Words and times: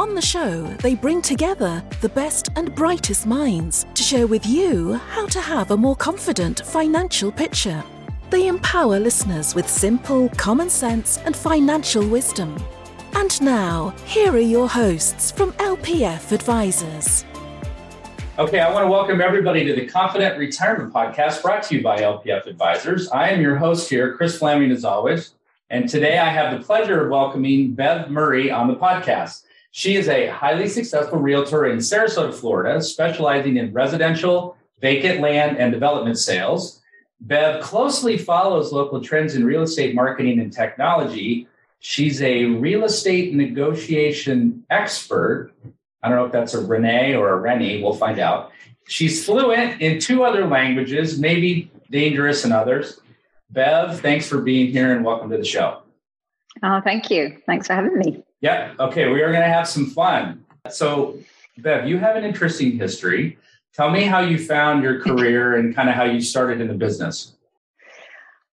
On 0.00 0.14
the 0.14 0.22
show, 0.22 0.62
they 0.80 0.94
bring 0.94 1.20
together 1.20 1.84
the 2.00 2.08
best 2.08 2.48
and 2.56 2.74
brightest 2.74 3.26
minds 3.26 3.84
to 3.92 4.02
share 4.02 4.26
with 4.26 4.46
you 4.46 4.94
how 4.94 5.26
to 5.26 5.38
have 5.38 5.72
a 5.72 5.76
more 5.76 5.94
confident 5.94 6.62
financial 6.64 7.30
picture. 7.30 7.84
They 8.30 8.46
empower 8.46 8.98
listeners 8.98 9.54
with 9.54 9.68
simple, 9.68 10.30
common 10.38 10.70
sense, 10.70 11.18
and 11.26 11.36
financial 11.36 12.08
wisdom. 12.08 12.56
And 13.12 13.42
now, 13.42 13.94
here 14.06 14.32
are 14.32 14.38
your 14.38 14.70
hosts 14.70 15.32
from 15.32 15.52
LPF 15.58 16.32
Advisors. 16.32 17.26
Okay, 18.38 18.60
I 18.60 18.72
want 18.72 18.86
to 18.86 18.90
welcome 18.90 19.20
everybody 19.20 19.66
to 19.66 19.74
the 19.74 19.86
Confident 19.86 20.38
Retirement 20.38 20.94
Podcast 20.94 21.42
brought 21.42 21.64
to 21.64 21.76
you 21.76 21.82
by 21.82 21.98
LPF 21.98 22.46
Advisors. 22.46 23.10
I 23.10 23.28
am 23.28 23.42
your 23.42 23.56
host 23.56 23.90
here, 23.90 24.16
Kris 24.16 24.38
Flammang, 24.38 24.72
as 24.72 24.82
always. 24.82 25.34
And 25.68 25.90
today 25.90 26.16
I 26.16 26.30
have 26.30 26.58
the 26.58 26.64
pleasure 26.64 27.04
of 27.04 27.10
welcoming 27.10 27.74
Bev 27.74 28.08
Murray 28.10 28.50
on 28.50 28.66
the 28.66 28.76
podcast. 28.76 29.42
She 29.72 29.94
is 29.94 30.08
a 30.08 30.26
highly 30.26 30.68
successful 30.68 31.18
realtor 31.18 31.66
in 31.66 31.78
Sarasota, 31.78 32.34
Florida, 32.34 32.82
specializing 32.82 33.56
in 33.56 33.72
residential, 33.72 34.56
vacant 34.80 35.20
land, 35.20 35.58
and 35.58 35.72
development 35.72 36.18
sales. 36.18 36.82
Bev 37.20 37.62
closely 37.62 38.18
follows 38.18 38.72
local 38.72 39.00
trends 39.00 39.34
in 39.34 39.44
real 39.44 39.62
estate 39.62 39.94
marketing 39.94 40.40
and 40.40 40.52
technology. 40.52 41.46
She's 41.78 42.20
a 42.20 42.46
real 42.46 42.84
estate 42.84 43.34
negotiation 43.34 44.64
expert. 44.70 45.52
I 46.02 46.08
don't 46.08 46.18
know 46.18 46.24
if 46.24 46.32
that's 46.32 46.54
a 46.54 46.64
Renee 46.64 47.14
or 47.14 47.30
a 47.30 47.36
Rennie. 47.36 47.82
We'll 47.82 47.94
find 47.94 48.18
out. 48.18 48.50
She's 48.88 49.24
fluent 49.24 49.80
in 49.80 50.00
two 50.00 50.24
other 50.24 50.46
languages, 50.46 51.18
maybe 51.18 51.70
dangerous 51.90 52.44
in 52.44 52.50
others. 52.50 53.00
Bev, 53.50 54.00
thanks 54.00 54.26
for 54.26 54.40
being 54.40 54.72
here 54.72 54.94
and 54.94 55.04
welcome 55.04 55.30
to 55.30 55.36
the 55.36 55.44
show. 55.44 55.82
Oh, 56.62 56.80
thank 56.82 57.10
you. 57.10 57.38
Thanks 57.46 57.66
for 57.66 57.74
having 57.74 57.96
me. 57.96 58.24
Yeah. 58.40 58.74
Okay. 58.78 59.08
We 59.08 59.22
are 59.22 59.30
going 59.30 59.44
to 59.44 59.48
have 59.48 59.68
some 59.68 59.86
fun. 59.86 60.44
So, 60.70 61.18
Bev, 61.58 61.88
you 61.88 61.98
have 61.98 62.16
an 62.16 62.24
interesting 62.24 62.78
history. 62.78 63.38
Tell 63.74 63.90
me 63.90 64.02
how 64.02 64.20
you 64.20 64.38
found 64.38 64.82
your 64.82 65.00
career 65.00 65.56
and 65.56 65.74
kind 65.74 65.88
of 65.88 65.94
how 65.94 66.04
you 66.04 66.20
started 66.20 66.60
in 66.60 66.68
the 66.68 66.74
business. 66.74 67.34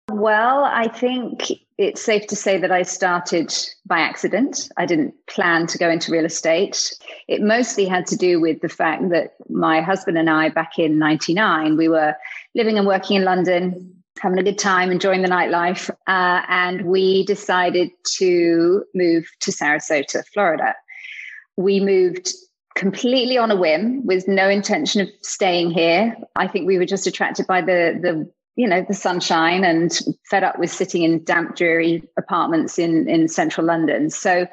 Well, 0.09 0.63
I 0.63 0.87
think 0.87 1.51
it's 1.77 2.01
safe 2.01 2.27
to 2.27 2.35
say 2.35 2.57
that 2.59 2.71
I 2.71 2.83
started 2.83 3.53
by 3.85 3.99
accident. 3.99 4.69
I 4.77 4.85
didn't 4.85 5.13
plan 5.27 5.67
to 5.67 5.77
go 5.77 5.89
into 5.89 6.11
real 6.11 6.25
estate. 6.25 6.93
It 7.27 7.41
mostly 7.41 7.85
had 7.85 8.07
to 8.07 8.15
do 8.15 8.39
with 8.39 8.61
the 8.61 8.69
fact 8.69 9.09
that 9.09 9.35
my 9.49 9.81
husband 9.81 10.17
and 10.17 10.29
I, 10.29 10.49
back 10.49 10.79
in 10.79 10.97
99, 10.97 11.77
we 11.77 11.89
were 11.89 12.15
living 12.55 12.77
and 12.77 12.87
working 12.87 13.17
in 13.17 13.25
London, 13.25 13.96
having 14.19 14.39
a 14.39 14.43
good 14.43 14.57
time, 14.57 14.91
enjoying 14.91 15.21
the 15.21 15.29
nightlife. 15.29 15.89
Uh, 16.07 16.41
and 16.49 16.85
we 16.85 17.25
decided 17.25 17.89
to 18.17 18.83
move 18.93 19.27
to 19.41 19.51
Sarasota, 19.51 20.23
Florida. 20.33 20.73
We 21.55 21.79
moved 21.79 22.33
completely 22.75 23.37
on 23.37 23.49
a 23.49 23.55
whim 23.55 24.05
with 24.05 24.27
no 24.27 24.47
intention 24.49 25.01
of 25.01 25.09
staying 25.21 25.71
here. 25.71 26.15
I 26.35 26.47
think 26.47 26.67
we 26.67 26.77
were 26.77 26.85
just 26.85 27.07
attracted 27.07 27.47
by 27.47 27.61
the, 27.61 27.97
the 28.01 28.31
you 28.55 28.67
know, 28.67 28.85
the 28.87 28.93
sunshine 28.93 29.63
and 29.63 29.97
fed 30.29 30.43
up 30.43 30.59
with 30.59 30.71
sitting 30.71 31.03
in 31.03 31.23
damp, 31.23 31.55
dreary 31.55 32.03
apartments 32.17 32.77
in, 32.77 33.07
in 33.07 33.27
central 33.27 33.65
London. 33.65 34.09
So 34.09 34.47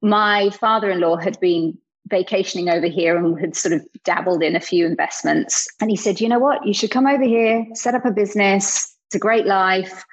my 0.00 0.50
father-in-law 0.50 1.16
had 1.16 1.38
been 1.40 1.78
vacationing 2.08 2.68
over 2.68 2.86
here 2.86 3.16
and 3.16 3.38
had 3.38 3.56
sort 3.56 3.74
of 3.74 3.86
dabbled 4.04 4.42
in 4.42 4.56
a 4.56 4.60
few 4.60 4.86
investments. 4.86 5.68
And 5.80 5.90
he 5.90 5.96
said, 5.96 6.20
you 6.20 6.28
know 6.28 6.38
what, 6.38 6.66
you 6.66 6.74
should 6.74 6.90
come 6.90 7.06
over 7.06 7.24
here, 7.24 7.66
set 7.74 7.94
up 7.94 8.04
a 8.04 8.10
business. 8.10 8.94
It's 9.06 9.14
a 9.14 9.18
great 9.18 9.46
life. 9.46 10.04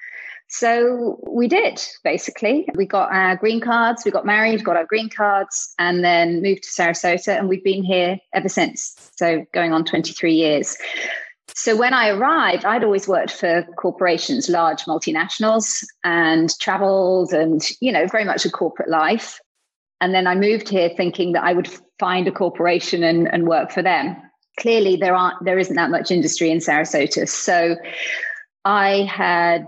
So 0.47 1.19
we 1.28 1.47
did 1.47 1.81
basically. 2.03 2.67
We 2.75 2.85
got 2.85 3.11
our 3.11 3.35
green 3.35 3.59
cards, 3.59 4.03
we 4.06 4.11
got 4.11 4.25
married, 4.25 4.63
got 4.63 4.78
our 4.78 4.85
green 4.85 5.09
cards, 5.09 5.73
and 5.79 6.03
then 6.03 6.41
moved 6.41 6.63
to 6.63 6.69
Sarasota. 6.69 7.38
And 7.38 7.50
we've 7.50 7.63
been 7.63 7.83
here 7.83 8.17
ever 8.33 8.50
since. 8.50 9.12
So 9.16 9.45
going 9.53 9.73
on 9.73 9.85
23 9.85 10.33
years. 10.33 10.77
So 11.56 11.75
when 11.75 11.94
I 11.94 12.09
arrived, 12.09 12.66
I'd 12.66 12.83
always 12.83 13.07
worked 13.07 13.31
for 13.31 13.63
corporations, 13.77 14.50
large 14.50 14.83
multinationals, 14.83 15.85
and 16.03 16.57
traveled 16.59 17.31
and, 17.33 17.62
you 17.79 17.91
know, 17.91 18.07
very 18.07 18.25
much 18.25 18.45
a 18.45 18.51
corporate 18.51 18.89
life. 18.89 19.39
And 20.01 20.13
then 20.13 20.28
I 20.28 20.35
moved 20.35 20.69
here 20.69 20.89
thinking 20.89 21.31
that 21.33 21.44
I 21.44 21.53
would 21.53 21.69
find 22.00 22.28
a 22.28 22.31
corporation 22.31 23.03
and, 23.03 23.28
and 23.28 23.47
work 23.47 23.72
for 23.72 23.81
them. 23.81 24.16
Clearly, 24.59 24.95
there 24.95 25.16
aren't 25.16 25.44
there 25.44 25.59
isn't 25.59 25.75
that 25.75 25.91
much 25.91 26.11
industry 26.11 26.50
in 26.50 26.59
Sarasota, 26.59 27.28
so 27.28 27.75
I 28.63 29.03
had 29.03 29.67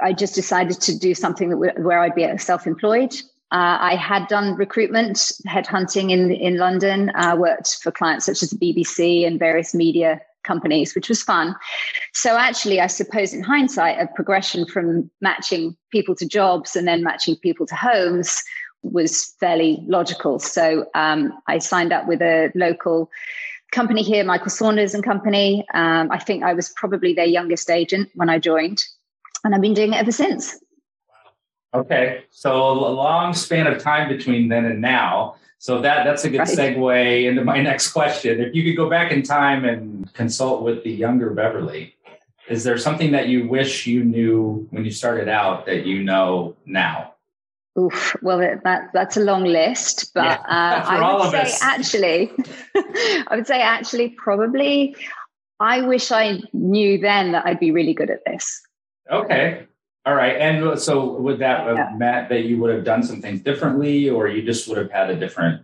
I 0.00 0.12
just 0.12 0.34
decided 0.34 0.80
to 0.82 0.98
do 0.98 1.14
something 1.14 1.50
that 1.50 1.56
w- 1.56 1.86
where 1.86 2.00
I'd 2.00 2.14
be 2.14 2.26
self-employed. 2.38 3.14
Uh, 3.52 3.78
I 3.80 3.96
had 3.96 4.26
done 4.28 4.56
recruitment, 4.56 5.30
headhunting 5.46 6.10
in 6.10 6.30
in 6.30 6.56
London. 6.56 7.12
Uh, 7.14 7.36
worked 7.38 7.78
for 7.82 7.92
clients 7.92 8.26
such 8.26 8.42
as 8.42 8.50
the 8.50 8.56
BBC 8.56 9.26
and 9.26 9.38
various 9.38 9.74
media 9.74 10.20
companies, 10.42 10.94
which 10.94 11.08
was 11.08 11.22
fun. 11.22 11.54
So 12.12 12.36
actually, 12.36 12.80
I 12.80 12.86
suppose 12.86 13.34
in 13.34 13.42
hindsight, 13.42 14.00
a 14.00 14.06
progression 14.14 14.66
from 14.66 15.10
matching 15.20 15.76
people 15.90 16.14
to 16.16 16.26
jobs 16.26 16.76
and 16.76 16.86
then 16.86 17.02
matching 17.02 17.36
people 17.36 17.66
to 17.66 17.74
homes 17.74 18.42
was 18.84 19.34
fairly 19.40 19.82
logical. 19.86 20.38
So 20.38 20.86
um, 20.94 21.32
I 21.48 21.58
signed 21.58 21.92
up 21.92 22.06
with 22.06 22.22
a 22.22 22.50
local 22.54 23.10
company 23.72 24.02
here, 24.02 24.24
Michael 24.24 24.50
Saunders 24.50 24.94
and 24.94 25.02
Company. 25.02 25.66
Um, 25.74 26.10
I 26.10 26.18
think 26.18 26.44
I 26.44 26.54
was 26.54 26.70
probably 26.70 27.12
their 27.12 27.26
youngest 27.26 27.70
agent 27.70 28.10
when 28.14 28.30
I 28.30 28.38
joined, 28.38 28.84
and 29.42 29.54
I've 29.54 29.60
been 29.60 29.74
doing 29.74 29.92
it 29.92 29.96
ever 29.96 30.12
since. 30.12 30.58
Okay, 31.74 32.24
so 32.30 32.54
a 32.54 32.72
long 32.72 33.34
span 33.34 33.66
of 33.66 33.82
time 33.82 34.08
between 34.08 34.48
then 34.48 34.64
and 34.64 34.80
now. 34.80 35.36
So 35.58 35.80
that 35.80 36.04
that's 36.04 36.24
a 36.24 36.30
good 36.30 36.40
right. 36.40 36.48
segue 36.48 37.24
into 37.24 37.44
my 37.44 37.60
next 37.70 37.92
question. 37.92 38.40
If 38.40 38.54
you 38.54 38.62
could 38.62 38.76
go 38.76 38.88
back 38.88 39.10
in 39.10 39.22
time 39.22 39.64
and 39.64 40.12
consult 40.12 40.62
with 40.62 40.84
the 40.84 40.90
younger 40.90 41.30
Beverly, 41.30 41.96
is 42.48 42.62
there 42.62 42.78
something 42.78 43.10
that 43.12 43.28
you 43.28 43.48
wish 43.48 43.86
you 43.86 44.04
knew 44.04 44.68
when 44.70 44.84
you 44.84 44.90
started 44.90 45.28
out 45.28 45.66
that 45.66 45.84
you 45.86 46.04
know 46.04 46.54
now? 46.66 47.13
Oof, 47.78 48.16
well, 48.22 48.38
that 48.38 48.90
that's 48.92 49.16
a 49.16 49.20
long 49.20 49.44
list, 49.44 50.12
but 50.14 50.24
yeah, 50.24 50.42
uh, 50.48 50.84
I 50.88 51.16
would 51.16 51.30
say 51.32 51.42
us. 51.42 51.62
actually, 51.62 52.32
I 52.76 53.26
would 53.32 53.46
say 53.46 53.60
actually, 53.60 54.10
probably, 54.10 54.94
I 55.58 55.82
wish 55.82 56.12
I 56.12 56.40
knew 56.52 56.98
then 56.98 57.32
that 57.32 57.46
I'd 57.46 57.58
be 57.58 57.72
really 57.72 57.92
good 57.92 58.10
at 58.10 58.24
this. 58.26 58.62
Okay, 59.10 59.66
all 60.06 60.14
right. 60.14 60.36
And 60.36 60.78
so, 60.78 61.12
would 61.12 61.38
that 61.38 61.66
have 61.66 61.76
yeah. 61.76 61.90
meant 61.96 62.28
that 62.28 62.44
you 62.44 62.58
would 62.60 62.74
have 62.74 62.84
done 62.84 63.02
some 63.02 63.22
things 63.22 63.40
differently, 63.40 64.10
or 64.10 64.28
you 64.28 64.42
just 64.42 64.68
would 64.68 64.76
have 64.76 64.90
had 64.90 65.08
a 65.08 65.16
different 65.16 65.62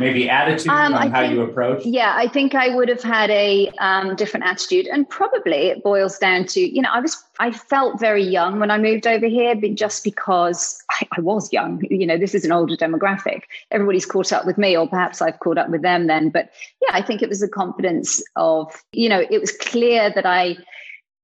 maybe 0.00 0.28
attitude 0.28 0.72
um, 0.72 0.94
on 0.94 0.94
I 0.94 1.08
how 1.08 1.20
think, 1.20 1.34
you 1.34 1.42
approach? 1.42 1.86
Yeah, 1.86 2.12
I 2.16 2.26
think 2.26 2.56
I 2.56 2.74
would 2.74 2.88
have 2.88 3.02
had 3.02 3.30
a 3.30 3.70
um, 3.78 4.16
different 4.16 4.46
attitude, 4.46 4.88
and 4.88 5.08
probably 5.08 5.68
it 5.68 5.84
boils 5.84 6.18
down 6.18 6.46
to 6.46 6.60
you 6.60 6.82
know 6.82 6.88
I 6.92 6.98
was 6.98 7.22
I 7.38 7.52
felt 7.52 8.00
very 8.00 8.24
young 8.24 8.58
when 8.58 8.72
I 8.72 8.78
moved 8.78 9.06
over 9.06 9.26
here, 9.26 9.54
but 9.54 9.76
just 9.76 10.02
because 10.02 10.82
I, 10.90 11.06
I 11.16 11.20
was 11.20 11.52
young. 11.52 11.80
You 11.88 12.04
know, 12.04 12.18
this 12.18 12.34
is 12.34 12.44
an 12.44 12.50
older 12.50 12.76
demographic. 12.76 13.42
Everybody's 13.70 14.06
caught 14.06 14.32
up 14.32 14.44
with 14.44 14.58
me, 14.58 14.76
or 14.76 14.88
perhaps 14.88 15.22
I've 15.22 15.38
caught 15.38 15.56
up 15.56 15.68
with 15.68 15.82
them 15.82 16.08
then. 16.08 16.30
But 16.30 16.50
yeah, 16.82 16.96
I 16.96 17.02
think 17.02 17.22
it 17.22 17.28
was 17.28 17.42
a 17.42 17.48
confidence 17.48 18.20
of 18.34 18.82
you 18.90 19.08
know 19.08 19.24
it 19.30 19.40
was 19.40 19.52
clear 19.52 20.10
that 20.10 20.26
I 20.26 20.56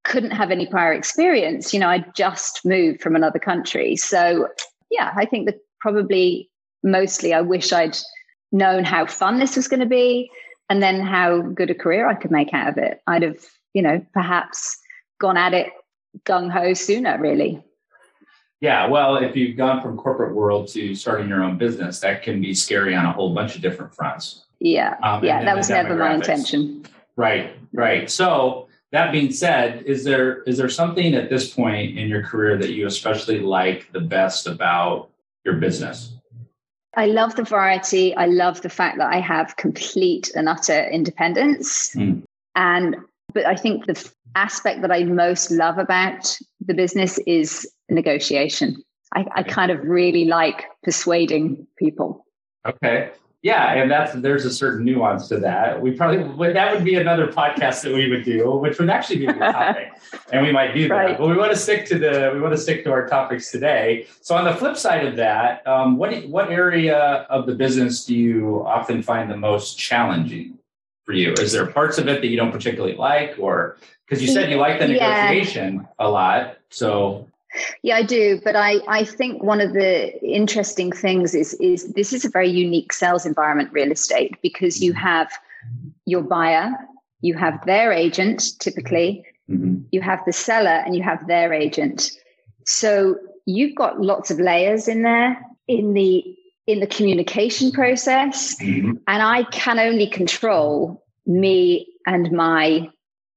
couldn't 0.04 0.30
have 0.30 0.50
any 0.50 0.66
prior 0.66 0.92
experience. 0.92 1.74
You 1.74 1.80
know, 1.80 1.88
I 1.88 2.04
just 2.14 2.60
moved 2.64 3.02
from 3.02 3.16
another 3.16 3.38
country, 3.38 3.96
so 3.96 4.48
yeah, 4.90 5.12
I 5.16 5.26
think 5.26 5.46
that 5.46 5.60
probably 5.80 6.50
mostly 6.82 7.34
I 7.34 7.40
wish 7.40 7.72
I'd 7.72 7.96
known 8.52 8.84
how 8.84 9.06
fun 9.06 9.38
this 9.38 9.56
was 9.56 9.68
going 9.68 9.80
to 9.80 9.86
be 9.86 10.30
and 10.70 10.82
then 10.82 11.00
how 11.00 11.40
good 11.40 11.70
a 11.70 11.74
career 11.74 12.08
I 12.08 12.14
could 12.14 12.30
make 12.30 12.54
out 12.54 12.68
of 12.68 12.78
it. 12.78 13.00
I'd 13.06 13.22
have, 13.22 13.38
you 13.74 13.82
know, 13.82 14.04
perhaps 14.12 14.78
gone 15.18 15.36
at 15.36 15.52
it 15.52 15.72
gung 16.24 16.50
ho 16.50 16.74
sooner, 16.74 17.18
really. 17.20 17.62
Yeah, 18.60 18.86
well, 18.86 19.16
if 19.16 19.36
you've 19.36 19.56
gone 19.56 19.82
from 19.82 19.96
corporate 19.96 20.34
world 20.34 20.68
to 20.68 20.94
starting 20.94 21.28
your 21.28 21.42
own 21.42 21.58
business, 21.58 22.00
that 22.00 22.22
can 22.22 22.40
be 22.40 22.54
scary 22.54 22.94
on 22.94 23.04
a 23.04 23.12
whole 23.12 23.34
bunch 23.34 23.56
of 23.56 23.62
different 23.62 23.94
fronts. 23.94 24.44
Yeah, 24.60 24.96
um, 25.02 25.22
yeah, 25.22 25.44
that 25.44 25.56
was 25.56 25.68
never 25.68 25.94
my 25.96 26.14
intention. 26.14 26.86
Right, 27.16 27.52
right. 27.72 28.10
So 28.10 28.63
that 28.94 29.10
being 29.10 29.32
said, 29.32 29.82
is 29.82 30.04
there 30.04 30.42
is 30.42 30.56
there 30.56 30.68
something 30.68 31.14
at 31.14 31.28
this 31.28 31.52
point 31.52 31.98
in 31.98 32.08
your 32.08 32.22
career 32.22 32.56
that 32.56 32.70
you 32.70 32.86
especially 32.86 33.40
like 33.40 33.90
the 33.90 34.00
best 34.00 34.46
about 34.46 35.10
your 35.44 35.54
business? 35.54 36.14
I 36.96 37.06
love 37.06 37.34
the 37.34 37.42
variety. 37.42 38.14
I 38.14 38.26
love 38.26 38.62
the 38.62 38.68
fact 38.68 38.98
that 38.98 39.12
I 39.12 39.18
have 39.18 39.56
complete 39.56 40.30
and 40.36 40.48
utter 40.48 40.88
independence. 40.88 41.92
Mm. 41.96 42.22
And 42.54 42.96
but 43.32 43.44
I 43.46 43.56
think 43.56 43.86
the 43.86 44.10
aspect 44.36 44.82
that 44.82 44.92
I 44.92 45.02
most 45.02 45.50
love 45.50 45.78
about 45.78 46.38
the 46.64 46.74
business 46.74 47.18
is 47.26 47.68
negotiation. 47.88 48.80
I, 49.16 49.26
I 49.34 49.42
kind 49.42 49.72
of 49.72 49.80
really 49.82 50.24
like 50.24 50.66
persuading 50.84 51.66
people. 51.78 52.24
Okay. 52.64 53.10
Yeah, 53.44 53.74
and 53.74 53.90
that's 53.90 54.14
there's 54.14 54.46
a 54.46 54.50
certain 54.50 54.86
nuance 54.86 55.28
to 55.28 55.38
that. 55.40 55.78
We 55.78 55.90
probably 55.90 56.54
that 56.54 56.74
would 56.74 56.82
be 56.82 56.94
another 56.94 57.26
podcast 57.26 57.82
that 57.82 57.92
we 57.92 58.08
would 58.08 58.24
do, 58.24 58.50
which 58.52 58.78
would 58.78 58.88
actually 58.88 59.18
be 59.18 59.26
a 59.26 59.34
topic, 59.34 59.92
and 60.32 60.46
we 60.46 60.50
might 60.50 60.72
do 60.72 60.88
that. 60.88 60.94
Right. 60.94 61.18
But 61.18 61.28
we 61.28 61.36
want 61.36 61.52
to 61.52 61.58
stick 61.58 61.84
to 61.88 61.98
the 61.98 62.30
we 62.32 62.40
want 62.40 62.54
to 62.54 62.58
stick 62.58 62.84
to 62.84 62.90
our 62.90 63.06
topics 63.06 63.50
today. 63.50 64.06
So 64.22 64.34
on 64.34 64.46
the 64.46 64.54
flip 64.54 64.78
side 64.78 65.04
of 65.04 65.16
that, 65.16 65.64
um, 65.66 65.98
what 65.98 66.26
what 66.26 66.50
area 66.50 67.26
of 67.28 67.44
the 67.44 67.54
business 67.54 68.06
do 68.06 68.16
you 68.16 68.64
often 68.66 69.02
find 69.02 69.30
the 69.30 69.36
most 69.36 69.78
challenging 69.78 70.58
for 71.04 71.12
you? 71.12 71.34
Is 71.34 71.52
there 71.52 71.66
parts 71.66 71.98
of 71.98 72.08
it 72.08 72.22
that 72.22 72.28
you 72.28 72.38
don't 72.38 72.50
particularly 72.50 72.96
like, 72.96 73.34
or 73.38 73.76
because 74.06 74.22
you 74.22 74.32
said 74.32 74.50
you 74.50 74.56
like 74.56 74.80
the 74.80 74.88
negotiation 74.88 75.74
yeah. 75.74 75.82
a 75.98 76.08
lot, 76.08 76.56
so 76.70 77.28
yeah, 77.82 77.96
I 77.96 78.02
do. 78.02 78.40
But 78.42 78.56
I, 78.56 78.80
I 78.88 79.04
think 79.04 79.42
one 79.42 79.60
of 79.60 79.72
the 79.72 80.20
interesting 80.22 80.92
things 80.92 81.34
is 81.34 81.54
is 81.54 81.92
this 81.92 82.12
is 82.12 82.24
a 82.24 82.30
very 82.30 82.50
unique 82.50 82.92
sales 82.92 83.26
environment, 83.26 83.70
real 83.72 83.92
estate, 83.92 84.36
because 84.42 84.82
you 84.82 84.92
have 84.92 85.30
your 86.06 86.22
buyer, 86.22 86.70
you 87.20 87.34
have 87.34 87.64
their 87.66 87.92
agent 87.92 88.58
typically, 88.58 89.24
mm-hmm. 89.50 89.82
you 89.90 90.00
have 90.00 90.20
the 90.26 90.32
seller, 90.32 90.82
and 90.84 90.96
you 90.96 91.02
have 91.02 91.26
their 91.26 91.52
agent. 91.52 92.10
So 92.64 93.16
you've 93.46 93.74
got 93.74 94.00
lots 94.00 94.30
of 94.30 94.38
layers 94.38 94.88
in 94.88 95.02
there 95.02 95.38
in 95.68 95.94
the 95.94 96.24
in 96.66 96.80
the 96.80 96.86
communication 96.86 97.70
process, 97.72 98.56
mm-hmm. 98.60 98.92
and 99.06 99.22
I 99.22 99.44
can 99.44 99.78
only 99.78 100.06
control 100.06 101.04
me 101.26 101.86
and 102.06 102.30
my 102.32 102.90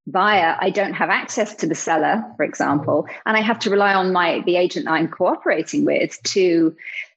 buyer, 0.07 0.57
I 0.59 0.69
don't 0.69 0.93
have 0.93 1.09
access 1.09 1.53
to 1.55 1.67
the 1.67 1.75
seller, 1.75 2.23
for 2.37 2.43
example, 2.43 3.07
and 3.25 3.37
I 3.37 3.41
have 3.41 3.59
to 3.59 3.69
rely 3.69 3.93
on 3.93 4.13
my 4.13 4.41
the 4.45 4.55
agent 4.55 4.85
that 4.85 4.93
I'm 4.93 5.09
cooperating 5.09 5.85
with 5.85 6.17
to 6.23 6.75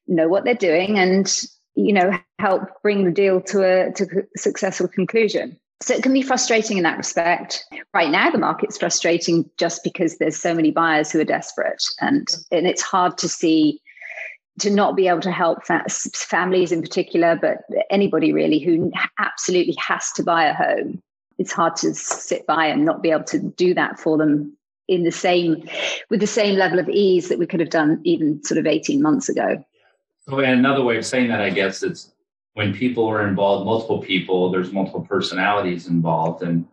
know 0.09 0.29
what 0.29 0.45
they're 0.45 0.55
doing 0.55 0.99
and 0.99 1.33
you 1.77 1.93
know 1.93 2.11
help 2.41 2.63
bring 2.83 3.05
the 3.05 3.13
deal 3.13 3.41
to 3.43 3.63
a 3.63 3.93
to 3.93 4.05
a 4.05 4.39
successful 4.39 4.89
conclusion. 4.89 5.57
So 5.83 5.95
it 5.95 6.03
can 6.03 6.13
be 6.13 6.21
frustrating 6.21 6.77
in 6.77 6.83
that 6.83 6.99
respect. 6.99 7.65
Right 7.95 8.11
now, 8.11 8.31
the 8.31 8.37
market's 8.37 8.77
frustrating 8.77 9.49
just 9.57 9.83
because 9.83 10.19
there's 10.19 10.37
so 10.37 10.55
many 10.55 10.73
buyers 10.73 11.11
who 11.11 11.21
are 11.21 11.25
desperate, 11.25 11.83
and 12.01 12.29
and 12.51 12.67
it's 12.67 12.83
hard 12.83 13.17
to 13.19 13.29
see 13.29 13.81
to 14.59 14.69
not 14.69 14.95
be 14.95 15.09
able 15.09 15.21
to 15.21 15.31
help 15.31 15.59
families 15.65 16.71
in 16.71 16.83
particular, 16.83 17.39
but 17.41 17.59
anybody 17.91 18.33
really 18.33 18.59
who 18.59 18.93
absolutely 19.19 19.75
has 19.79 20.13
to 20.13 20.23
buy 20.23 20.45
a 20.45 20.53
home 20.53 21.01
it's 21.41 21.53
hard 21.53 21.75
to 21.77 21.95
sit 21.95 22.47
by 22.47 22.67
and 22.67 22.85
not 22.85 23.03
be 23.03 23.11
able 23.11 23.25
to 23.25 23.39
do 23.39 23.73
that 23.75 23.99
for 23.99 24.19
them 24.19 24.57
in 24.89 25.05
the 25.05 25.11
same 25.11 25.67
with 26.11 26.21
the 26.21 26.27
same 26.27 26.57
level 26.57 26.79
of 26.79 26.89
ease 26.89 27.29
that 27.29 27.39
we 27.39 27.47
could 27.47 27.61
have 27.61 27.71
done 27.71 28.01
even 28.05 28.43
sort 28.45 28.59
of 28.59 28.67
18 28.67 29.01
months 29.01 29.29
ago. 29.29 29.65
So 30.29 30.39
another 30.39 30.85
way 30.85 30.99
of 30.99 31.07
saying 31.07 31.29
that 31.29 31.41
i 31.41 31.51
guess 31.51 31.83
is 31.83 32.13
when 32.53 32.75
people 32.75 33.09
are 33.09 33.27
involved 33.27 33.65
multiple 33.65 34.01
people 34.01 34.51
there's 34.51 34.71
multiple 34.71 35.01
personalities 35.01 35.89
involved 35.89 36.43
and 36.43 36.67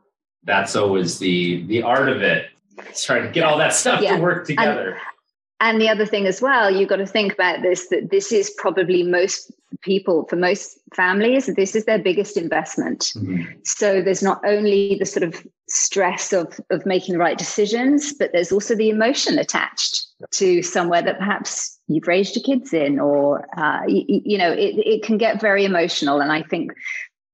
that's 0.48 0.76
always 0.76 1.20
the 1.20 1.64
the 1.68 1.84
art 1.84 2.10
of 2.10 2.22
it. 2.24 2.50
It's 2.90 3.06
trying 3.06 3.24
to 3.24 3.30
get 3.30 3.44
all 3.44 3.58
that 3.58 3.74
stuff 3.74 4.02
yeah. 4.02 4.16
to 4.16 4.22
work 4.22 4.48
together. 4.48 4.98
and, 5.60 5.72
and 5.74 5.82
the 5.82 5.90
other 5.90 6.06
thing 6.06 6.26
as 6.26 6.42
well, 6.42 6.72
you've 6.72 6.90
got 6.90 6.98
to 6.98 7.06
think 7.06 7.34
about 7.34 7.62
this 7.62 7.88
that 7.90 8.10
this 8.10 8.32
is 8.32 8.50
probably 8.58 9.04
most 9.04 9.52
people, 9.82 10.26
for 10.30 10.36
most 10.36 10.80
families, 10.96 11.48
this 11.48 11.76
is 11.76 11.86
their 11.86 12.00
biggest 12.00 12.38
investment. 12.38 13.12
Mm-hmm. 13.16 13.44
So 13.64 14.02
there's 14.02 14.24
not 14.24 14.42
only 14.46 14.96
the 15.00 15.06
sort 15.06 15.24
of 15.24 15.46
stress 15.68 16.34
of, 16.34 16.60
of 16.70 16.86
making 16.86 17.14
the 17.14 17.20
right 17.20 17.38
decisions, 17.38 18.14
but 18.14 18.32
there's 18.32 18.52
also 18.52 18.76
the 18.76 18.90
emotion 18.90 19.38
attached 19.38 20.06
to 20.32 20.62
somewhere 20.62 21.02
that 21.02 21.20
perhaps 21.20 21.78
you've 21.88 22.08
raised 22.08 22.36
your 22.36 22.44
kids 22.44 22.74
in, 22.74 23.00
or, 23.00 23.48
uh, 23.58 23.82
you, 23.88 24.04
you 24.08 24.38
know, 24.38 24.52
it, 24.52 24.76
it 24.78 25.04
can 25.04 25.18
get 25.18 25.42
very 25.42 25.66
emotional. 25.66 26.22
And 26.22 26.32
I 26.32 26.44
think 26.44 26.72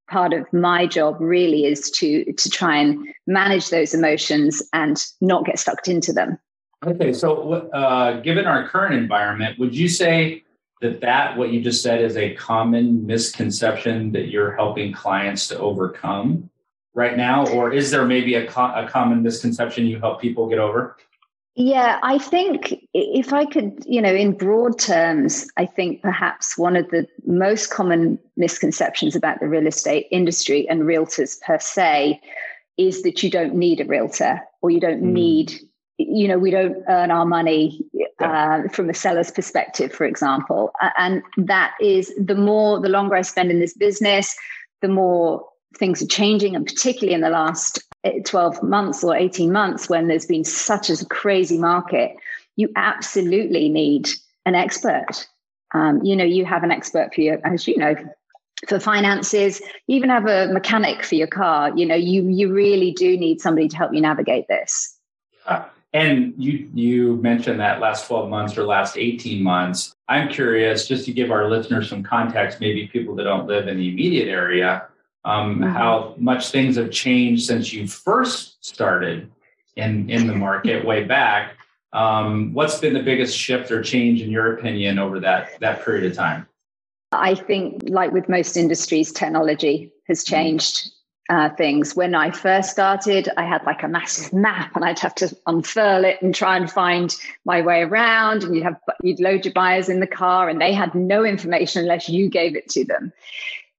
part 0.10 0.34
of 0.34 0.52
my 0.52 0.86
job 0.86 1.16
really 1.20 1.66
is 1.66 1.90
to 1.90 2.26
to 2.34 2.50
try 2.50 2.76
and 2.76 3.08
manage 3.26 3.70
those 3.70 3.94
emotions 3.94 4.62
and 4.74 5.04
not 5.22 5.46
get 5.46 5.58
sucked 5.58 5.88
into 5.88 6.12
them 6.12 6.38
Okay, 6.86 7.14
so 7.14 7.70
uh, 7.72 8.20
given 8.22 8.46
our 8.46 8.68
current 8.68 8.96
environment, 8.96 9.58
would 9.60 9.76
you 9.76 9.88
say 9.88 10.43
that 10.84 11.02
that 11.02 11.38
what 11.38 11.52
you 11.52 11.62
just 11.62 11.82
said 11.82 12.02
is 12.02 12.16
a 12.16 12.36
common 12.36 13.06
misconception 13.06 14.12
that 14.12 14.28
you're 14.28 14.56
helping 14.56 14.94
clients 14.94 15.48
to 15.48 15.58
overcome 15.58 16.50
right 16.94 17.18
now, 17.18 17.48
or 17.48 17.74
is 17.74 17.90
there 17.90 18.06
maybe 18.06 18.36
a, 18.36 18.46
co- 18.46 18.74
a 18.76 18.88
common 18.88 19.24
misconception 19.24 19.88
you 19.88 20.00
help 20.00 20.22
people 20.22 20.48
get 20.48 20.60
over? 20.60 20.96
Yeah, 21.56 22.00
I 22.04 22.18
think 22.18 22.88
if 22.94 23.32
I 23.32 23.46
could, 23.46 23.84
you 23.86 24.02
know, 24.02 24.14
in 24.14 24.34
broad 24.34 24.80
terms, 24.80 25.48
I 25.56 25.66
think 25.66 26.02
perhaps 26.02 26.58
one 26.58 26.76
of 26.76 26.90
the 26.90 27.08
most 27.26 27.70
common 27.70 28.20
misconceptions 28.36 29.16
about 29.16 29.40
the 29.40 29.48
real 29.48 29.68
estate 29.68 30.08
industry 30.12 30.68
and 30.68 30.82
realtors 30.82 31.40
per 31.42 31.60
se 31.60 32.20
is 32.78 33.04
that 33.04 33.22
you 33.22 33.30
don't 33.30 33.54
need 33.54 33.80
a 33.80 33.86
realtor 33.86 34.42
or 34.62 34.72
you 34.72 34.80
don't 34.80 35.04
mm. 35.04 35.14
need 35.14 35.54
you 36.10 36.28
know 36.28 36.38
we 36.38 36.52
don't 36.52 36.84
earn 36.90 37.12
our 37.12 37.26
money 37.26 37.84
uh, 38.20 38.68
from 38.70 38.90
a 38.90 38.94
seller's 38.94 39.32
perspective 39.32 39.92
for 39.92 40.06
example. 40.06 40.72
And 40.98 41.22
that 41.38 41.74
is 41.82 42.14
the 42.18 42.36
more 42.36 42.80
the 42.80 42.90
longer 42.90 43.16
i 43.16 43.22
spend 43.22 43.52
in 43.52 43.60
this 43.60 43.74
business 43.74 44.36
the 44.82 44.88
more 44.88 45.46
things 45.78 46.02
are 46.02 46.08
changing 46.08 46.56
and 46.56 46.66
particularly 46.66 47.14
in 47.14 47.22
the 47.22 47.30
last 47.30 47.80
eh, 48.04 48.20
12 48.26 48.62
months 48.62 49.04
or 49.04 49.16
18 49.16 49.52
months 49.52 49.90
when 49.90 50.08
there's 50.08 50.26
been 50.26 50.44
such 50.44 50.90
a 50.90 51.06
crazy 51.06 51.58
market 51.58 52.16
you 52.56 52.70
absolutely 52.76 53.70
need 53.70 54.08
an 54.46 54.56
expert. 54.56 55.28
Um, 55.74 56.04
you 56.04 56.16
know 56.16 56.24
you 56.24 56.46
have 56.46 56.64
an 56.64 56.72
expert 56.72 57.14
for 57.14 57.22
your 57.22 57.40
as 57.46 57.68
you 57.68 57.78
know 57.78 57.96
for 58.68 58.80
finances 58.80 59.60
you 59.88 59.98
even 59.98 60.10
have 60.10 60.28
a 60.28 60.48
mechanic 60.54 61.04
for 61.04 61.16
your 61.16 61.28
car. 61.28 61.72
You 61.76 61.86
know 61.86 61.96
you 61.96 62.28
you 62.30 62.54
really 62.54 62.92
do 62.92 63.18
need 63.18 63.42
somebody 63.42 63.68
to 63.70 63.78
help 63.78 63.94
you 63.94 64.02
navigate 64.02 64.48
this. 64.48 64.96
Uh, 65.48 65.64
and 65.94 66.34
you 66.38 66.70
you 66.74 67.18
mentioned 67.18 67.60
that 67.60 67.80
last 67.80 68.08
12 68.08 68.30
months 68.30 68.58
or 68.58 68.64
last 68.64 68.98
18 68.98 69.44
months. 69.44 69.96
I'm 70.10 70.28
curious, 70.28 70.88
just 70.88 71.06
to 71.06 71.14
give 71.14 71.32
our 71.32 71.50
listeners 71.50 71.90
some 71.90 72.04
context, 72.04 72.60
maybe 72.60 72.88
people 72.88 73.16
that 73.16 73.24
don't 73.24 73.48
live 73.48 73.68
in 73.68 73.78
the 73.78 73.90
immediate 73.90 74.28
area, 74.28 74.88
um, 75.24 75.60
mm-hmm. 75.60 75.64
how 75.64 76.16
much 76.18 76.50
things 76.50 76.76
have 76.78 76.92
changed 76.92 77.46
since 77.46 77.72
you 77.72 77.88
first 77.88 78.66
started 78.66 79.32
in 79.76 80.10
in 80.10 80.28
the 80.28 80.36
market 80.36 80.84
way 80.84 81.04
back. 81.04 81.58
Um, 81.94 82.54
what's 82.54 82.80
been 82.80 82.96
the 82.96 83.04
biggest 83.04 83.38
shift 83.38 83.70
or 83.70 83.84
change 83.84 84.22
in 84.22 84.32
your 84.32 84.58
opinion 84.58 84.98
over 84.98 85.20
that 85.20 85.60
that 85.60 85.86
period 85.86 86.12
of 86.12 86.18
time? 86.18 86.48
I 87.12 87.36
think, 87.36 87.84
like 87.86 88.12
with 88.12 88.28
most 88.28 88.58
industries, 88.58 89.12
technology 89.12 89.94
has 90.08 90.26
mm-hmm. 90.26 90.34
changed 90.34 90.92
uh, 91.34 91.50
things. 91.56 91.96
When 91.96 92.14
I 92.14 92.30
first 92.30 92.70
started, 92.70 93.28
I 93.38 93.44
had 93.44 93.64
like 93.66 93.82
a 93.82 93.88
massive 93.88 94.32
map, 94.34 94.76
and 94.76 94.86
I'd 94.86 95.00
have 95.00 95.16
to 95.16 95.36
unfurl 95.48 96.06
it 96.06 96.22
and 96.22 96.36
try 96.36 96.56
and 96.56 96.70
find 96.70 97.16
my 97.44 97.60
way 97.62 97.82
around. 97.82 98.44
And 98.44 98.56
you'd 98.56 98.64
have 98.64 98.80
you'd 99.02 99.20
load 99.20 99.44
your 99.44 99.54
buyers 99.54 99.90
in 99.90 100.00
the 100.00 100.08
car, 100.08 100.48
and 100.48 100.62
they 100.62 100.74
had 100.74 100.94
no 100.94 101.26
information 101.26 101.82
unless 101.82 102.08
you 102.08 102.30
gave 102.30 102.56
it 102.56 102.70
to 102.70 102.86
them. 102.86 103.12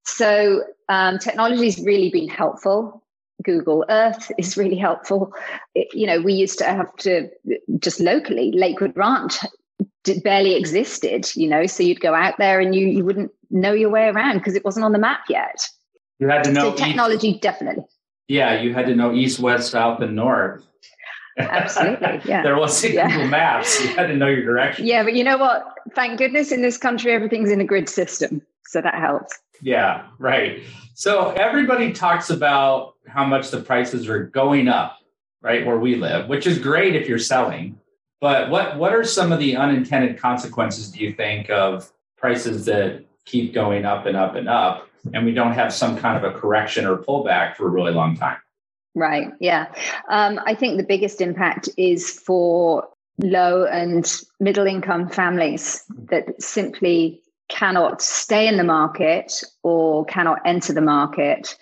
So 0.04 0.64
um, 0.88 1.18
technology 1.18 1.66
has 1.66 1.78
really 1.78 2.11
been 2.11 2.28
helpful. 2.28 3.02
Google 3.44 3.84
Earth 3.88 4.32
is 4.37 4.56
really 4.56 4.76
helpful. 4.76 5.32
It, 5.76 5.94
you 5.94 6.06
know, 6.08 6.20
we 6.20 6.32
used 6.32 6.58
to 6.58 6.64
have 6.64 6.94
to 6.99 7.28
just 7.78 8.00
locally 8.00 8.50
Lakewood 8.52 8.96
Ranch 8.96 9.38
barely 10.25 10.56
existed. 10.56 11.30
You 11.37 11.49
know, 11.49 11.66
so 11.66 11.84
you'd 11.84 12.00
go 12.00 12.14
out 12.14 12.34
there 12.38 12.58
and 12.58 12.75
you 12.75 12.88
you 12.88 13.04
wouldn't 13.04 13.30
know 13.50 13.73
your 13.73 13.90
way 13.90 14.08
around 14.08 14.38
because 14.38 14.56
it 14.56 14.64
wasn't 14.64 14.84
on 14.84 14.92
the 14.92 14.99
map 14.99 15.20
yet. 15.28 15.68
You 16.25 16.31
had 16.31 16.43
to 16.45 16.52
know 16.52 16.71
so 16.71 16.76
technology, 16.83 17.28
east, 17.28 17.43
definitely. 17.43 17.85
Yeah, 18.28 18.59
you 18.59 18.73
had 18.73 18.87
to 18.87 18.95
know 18.95 19.12
east, 19.12 19.40
west, 19.40 19.71
south, 19.71 20.00
and 20.00 20.16
north. 20.16 20.64
Absolutely. 21.37 22.23
Yeah. 22.25 22.43
there 22.43 22.57
wasn't 22.57 22.95
yeah. 22.95 23.11
Google 23.11 23.28
Maps. 23.28 23.85
You 23.85 23.88
had 23.88 24.07
to 24.07 24.16
know 24.16 24.28
your 24.28 24.43
direction. 24.43 24.87
Yeah, 24.87 25.02
but 25.02 25.12
you 25.12 25.23
know 25.23 25.37
what? 25.37 25.66
Thank 25.95 26.19
goodness 26.19 26.50
in 26.50 26.62
this 26.62 26.78
country 26.78 27.12
everything's 27.12 27.50
in 27.50 27.61
a 27.61 27.64
grid 27.64 27.90
system. 27.90 28.40
So 28.69 28.81
that 28.81 28.95
helps. 28.95 29.38
Yeah, 29.61 30.07
right. 30.19 30.62
So 30.95 31.33
everybody 31.33 31.93
talks 31.93 32.31
about 32.31 32.95
how 33.07 33.26
much 33.26 33.50
the 33.50 33.61
prices 33.61 34.09
are 34.09 34.25
going 34.25 34.66
up, 34.66 35.00
right, 35.43 35.66
where 35.66 35.78
we 35.78 35.97
live, 35.97 36.31
which 36.31 36.47
is 36.47 36.59
great 36.59 36.97
if 36.97 37.07
you're 37.07 37.19
selling. 37.19 37.78
But 38.23 38.49
what 38.49 38.78
what 38.78 38.95
are 38.95 39.04
some 39.04 39.31
of 39.31 39.40
the 39.40 39.57
unintended 39.57 40.19
consequences 40.19 40.90
do 40.90 41.04
you 41.04 41.12
think 41.12 41.50
of 41.50 41.93
prices 42.16 42.64
that 42.64 43.04
keep 43.26 43.52
going 43.52 43.85
up 43.85 44.07
and 44.07 44.16
up 44.16 44.37
and 44.37 44.49
up? 44.49 44.88
And 45.12 45.25
we 45.25 45.32
don't 45.32 45.52
have 45.52 45.73
some 45.73 45.96
kind 45.96 46.23
of 46.23 46.34
a 46.34 46.38
correction 46.38 46.87
or 46.87 46.96
pullback 46.96 47.56
for 47.56 47.66
a 47.66 47.70
really 47.70 47.92
long 47.92 48.16
time. 48.16 48.38
Right. 48.94 49.32
Yeah. 49.40 49.66
Um, 50.08 50.40
I 50.46 50.54
think 50.54 50.76
the 50.76 50.84
biggest 50.84 51.20
impact 51.20 51.68
is 51.76 52.11
for 52.11 52.88
low 53.18 53.64
and 53.64 54.11
middle 54.40 54.66
income 54.66 55.08
families 55.08 55.84
that 56.11 56.40
simply 56.42 57.20
cannot 57.49 58.00
stay 58.00 58.49
in 58.49 58.56
the 58.56 58.64
market 58.64 59.42
or 59.62 60.04
cannot 60.06 60.40
enter 60.44 60.73
the 60.73 60.80
market. 60.80 61.56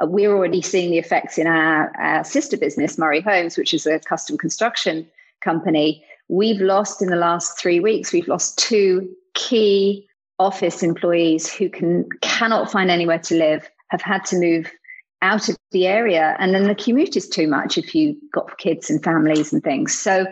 Uh, 0.00 0.06
we're 0.06 0.34
already 0.34 0.62
seeing 0.62 0.90
the 0.90 0.98
effects 0.98 1.38
in 1.38 1.46
our, 1.46 1.92
our, 1.98 2.24
sister 2.24 2.56
business, 2.56 2.98
Murray 2.98 3.20
Homes, 3.20 3.58
which 3.58 3.74
is 3.74 3.86
a 3.86 4.00
custom 4.00 4.38
construction 4.38 5.06
company. 5.42 6.04
We've 6.28 6.60
lost 6.60 7.02
in 7.02 7.08
the 7.08 7.16
last 7.16 7.58
three 7.58 7.80
weeks, 7.80 8.12
we've 8.12 8.28
lost 8.28 8.58
two 8.58 9.14
key 9.34 10.05
office 10.38 10.82
employees 10.82 11.52
who 11.52 11.68
can 11.68 12.08
cannot 12.20 12.70
find 12.70 12.90
anywhere 12.90 13.18
to 13.18 13.36
live, 13.36 13.68
have 13.90 14.02
had 14.02 14.24
to 14.26 14.36
move 14.36 14.70
out 15.22 15.48
of 15.48 15.56
the 15.72 15.86
area. 15.86 16.36
And 16.38 16.54
then 16.54 16.64
the 16.64 16.74
commute 16.74 17.16
is 17.16 17.28
too 17.28 17.48
much 17.48 17.78
if 17.78 17.94
you've 17.94 18.16
got 18.32 18.58
kids 18.58 18.90
and 18.90 19.02
families 19.02 19.52
and 19.52 19.62
things. 19.62 19.98
So 19.98 20.26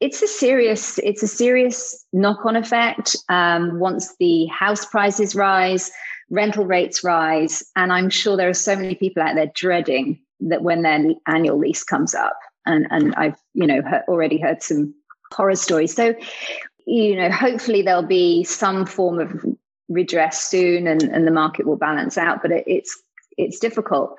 it's 0.00 0.22
a 0.22 0.26
serious 0.26 0.98
it's 0.98 1.22
a 1.22 1.28
serious 1.28 2.04
knock-on 2.12 2.56
effect. 2.56 3.16
Um, 3.28 3.78
once 3.78 4.14
the 4.18 4.46
house 4.46 4.84
prices 4.84 5.34
rise 5.34 5.90
rental 6.30 6.64
rates 6.64 7.04
rise 7.04 7.62
and 7.76 7.92
i'm 7.92 8.08
sure 8.08 8.34
there 8.34 8.48
are 8.48 8.54
so 8.54 8.74
many 8.74 8.94
people 8.94 9.22
out 9.22 9.34
there 9.34 9.52
dreading 9.54 10.18
that 10.40 10.62
when 10.62 10.80
their 10.80 11.04
annual 11.26 11.58
lease 11.58 11.84
comes 11.84 12.14
up. 12.14 12.38
And 12.66 12.86
and 12.90 13.14
i've 13.16 13.36
you 13.52 13.66
know 13.66 13.82
heard, 13.82 14.02
already 14.08 14.38
heard 14.38 14.62
some 14.62 14.94
horror 15.32 15.56
stories. 15.56 15.94
So 15.94 16.14
you 16.86 17.16
know 17.16 17.30
hopefully 17.30 17.82
there'll 17.82 18.02
be 18.02 18.44
some 18.44 18.86
form 18.86 19.18
of 19.18 19.44
redress 19.88 20.40
soon 20.42 20.86
and, 20.86 21.02
and 21.02 21.26
the 21.26 21.30
market 21.30 21.66
will 21.66 21.76
balance 21.76 22.16
out 22.16 22.40
but 22.42 22.50
it, 22.50 22.64
it's 22.66 23.02
it's 23.36 23.58
difficult. 23.58 24.18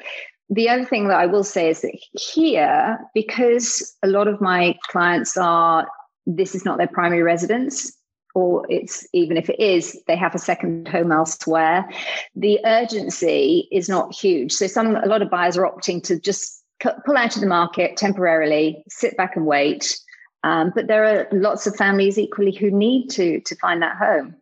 The 0.49 0.69
other 0.69 0.85
thing 0.85 1.07
that 1.07 1.17
I 1.17 1.25
will 1.25 1.43
say 1.43 1.69
is 1.69 1.81
that 1.81 1.97
here, 2.11 2.99
because 3.13 3.95
a 4.03 4.07
lot 4.07 4.27
of 4.27 4.41
my 4.41 4.77
clients 4.89 5.37
are, 5.37 5.87
this 6.25 6.53
is 6.53 6.65
not 6.65 6.77
their 6.77 6.87
primary 6.87 7.23
residence, 7.23 7.91
or 8.35 8.65
it's 8.69 9.07
even 9.13 9.37
if 9.37 9.49
it 9.49 9.59
is, 9.59 9.99
they 10.07 10.15
have 10.15 10.35
a 10.35 10.39
second 10.39 10.87
home 10.87 11.11
elsewhere. 11.11 11.89
The 12.35 12.59
urgency 12.65 13.67
is 13.71 13.89
not 13.89 14.13
huge. 14.13 14.51
So 14.51 14.67
some 14.67 14.95
a 14.95 15.07
lot 15.07 15.21
of 15.21 15.29
buyers 15.29 15.57
are 15.57 15.71
opting 15.71 16.03
to 16.03 16.19
just 16.19 16.63
pull 16.81 17.17
out 17.17 17.35
of 17.35 17.41
the 17.41 17.47
market 17.47 17.97
temporarily, 17.97 18.83
sit 18.89 19.15
back 19.17 19.35
and 19.35 19.45
wait. 19.45 19.97
Um, 20.45 20.71
but 20.75 20.85
there 20.85 21.03
are 21.05 21.27
lots 21.31 21.65
of 21.65 21.75
families 21.75 22.19
equally 22.19 22.51
who 22.51 22.69
need 22.69 23.09
to 23.09 23.41
to 23.41 23.55
find 23.55 23.81
that 23.81 23.97
home. 23.97 24.35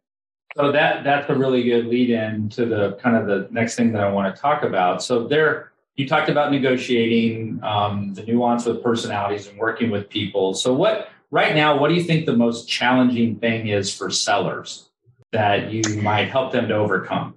So 0.57 0.69
that 0.74 1.05
that's 1.05 1.29
a 1.29 1.33
really 1.33 1.63
good 1.63 1.86
lead 1.86 2.10
in 2.10 2.50
to 2.50 2.65
the 2.65 2.98
kind 3.01 3.15
of 3.15 3.25
the 3.25 3.48
next 3.51 3.75
thing 3.75 3.93
that 3.93 4.03
I 4.03 4.12
want 4.12 4.36
to 4.36 4.39
talk 4.39 4.63
about. 4.63 5.01
So 5.01 5.25
there, 5.27 5.72
you 5.95 6.05
talked 6.05 6.27
about 6.27 6.51
negotiating 6.51 7.62
um, 7.63 8.13
the 8.15 8.24
nuance 8.24 8.65
with 8.65 8.83
personalities 8.83 9.48
and 9.48 9.57
working 9.57 9.91
with 9.91 10.10
people. 10.10 10.53
So 10.53 10.74
what 10.74 11.07
right 11.31 11.55
now, 11.55 11.77
what 11.79 11.88
do 11.88 11.93
you 11.95 12.03
think 12.03 12.25
the 12.25 12.36
most 12.36 12.67
challenging 12.67 13.38
thing 13.38 13.69
is 13.69 13.95
for 13.95 14.10
sellers 14.10 14.89
that 15.31 15.72
you 15.72 16.01
might 16.01 16.27
help 16.27 16.51
them 16.51 16.67
to 16.67 16.75
overcome? 16.75 17.36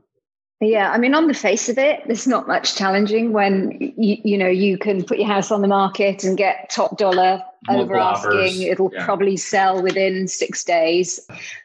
Yeah, 0.61 0.91
I 0.91 0.97
mean, 0.97 1.15
on 1.15 1.27
the 1.27 1.35
face 1.35 1.69
of 1.69 1.77
it, 1.77 2.03
there's 2.07 2.27
not 2.27 2.49
much 2.49 2.77
challenging 2.77 3.33
when 3.33 3.73
you 3.79 4.17
you 4.25 4.39
know 4.39 4.49
you 4.49 4.79
can 4.79 5.05
put 5.05 5.19
your 5.19 5.27
house 5.27 5.51
on 5.51 5.61
the 5.61 5.69
market 5.69 6.25
and 6.25 6.37
get 6.37 6.71
top 6.71 6.97
dollar 6.97 7.43
over 7.69 7.97
asking. 7.97 8.63
It'll 8.63 8.91
yeah. 8.93 9.05
probably 9.05 9.37
sell 9.37 9.83
within 9.83 10.29
six 10.29 10.65
days, 10.65 11.21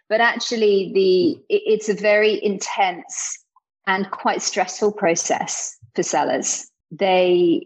but 0.09 0.19
actually, 0.19 0.91
the 0.93 1.41
it's 1.47 1.87
a 1.87 1.93
very 1.93 2.43
intense 2.43 3.41
and 3.87 4.11
quite 4.11 4.41
stressful 4.41 4.91
process 4.91 5.77
for 5.95 6.03
sellers. 6.03 6.69
They 6.91 7.65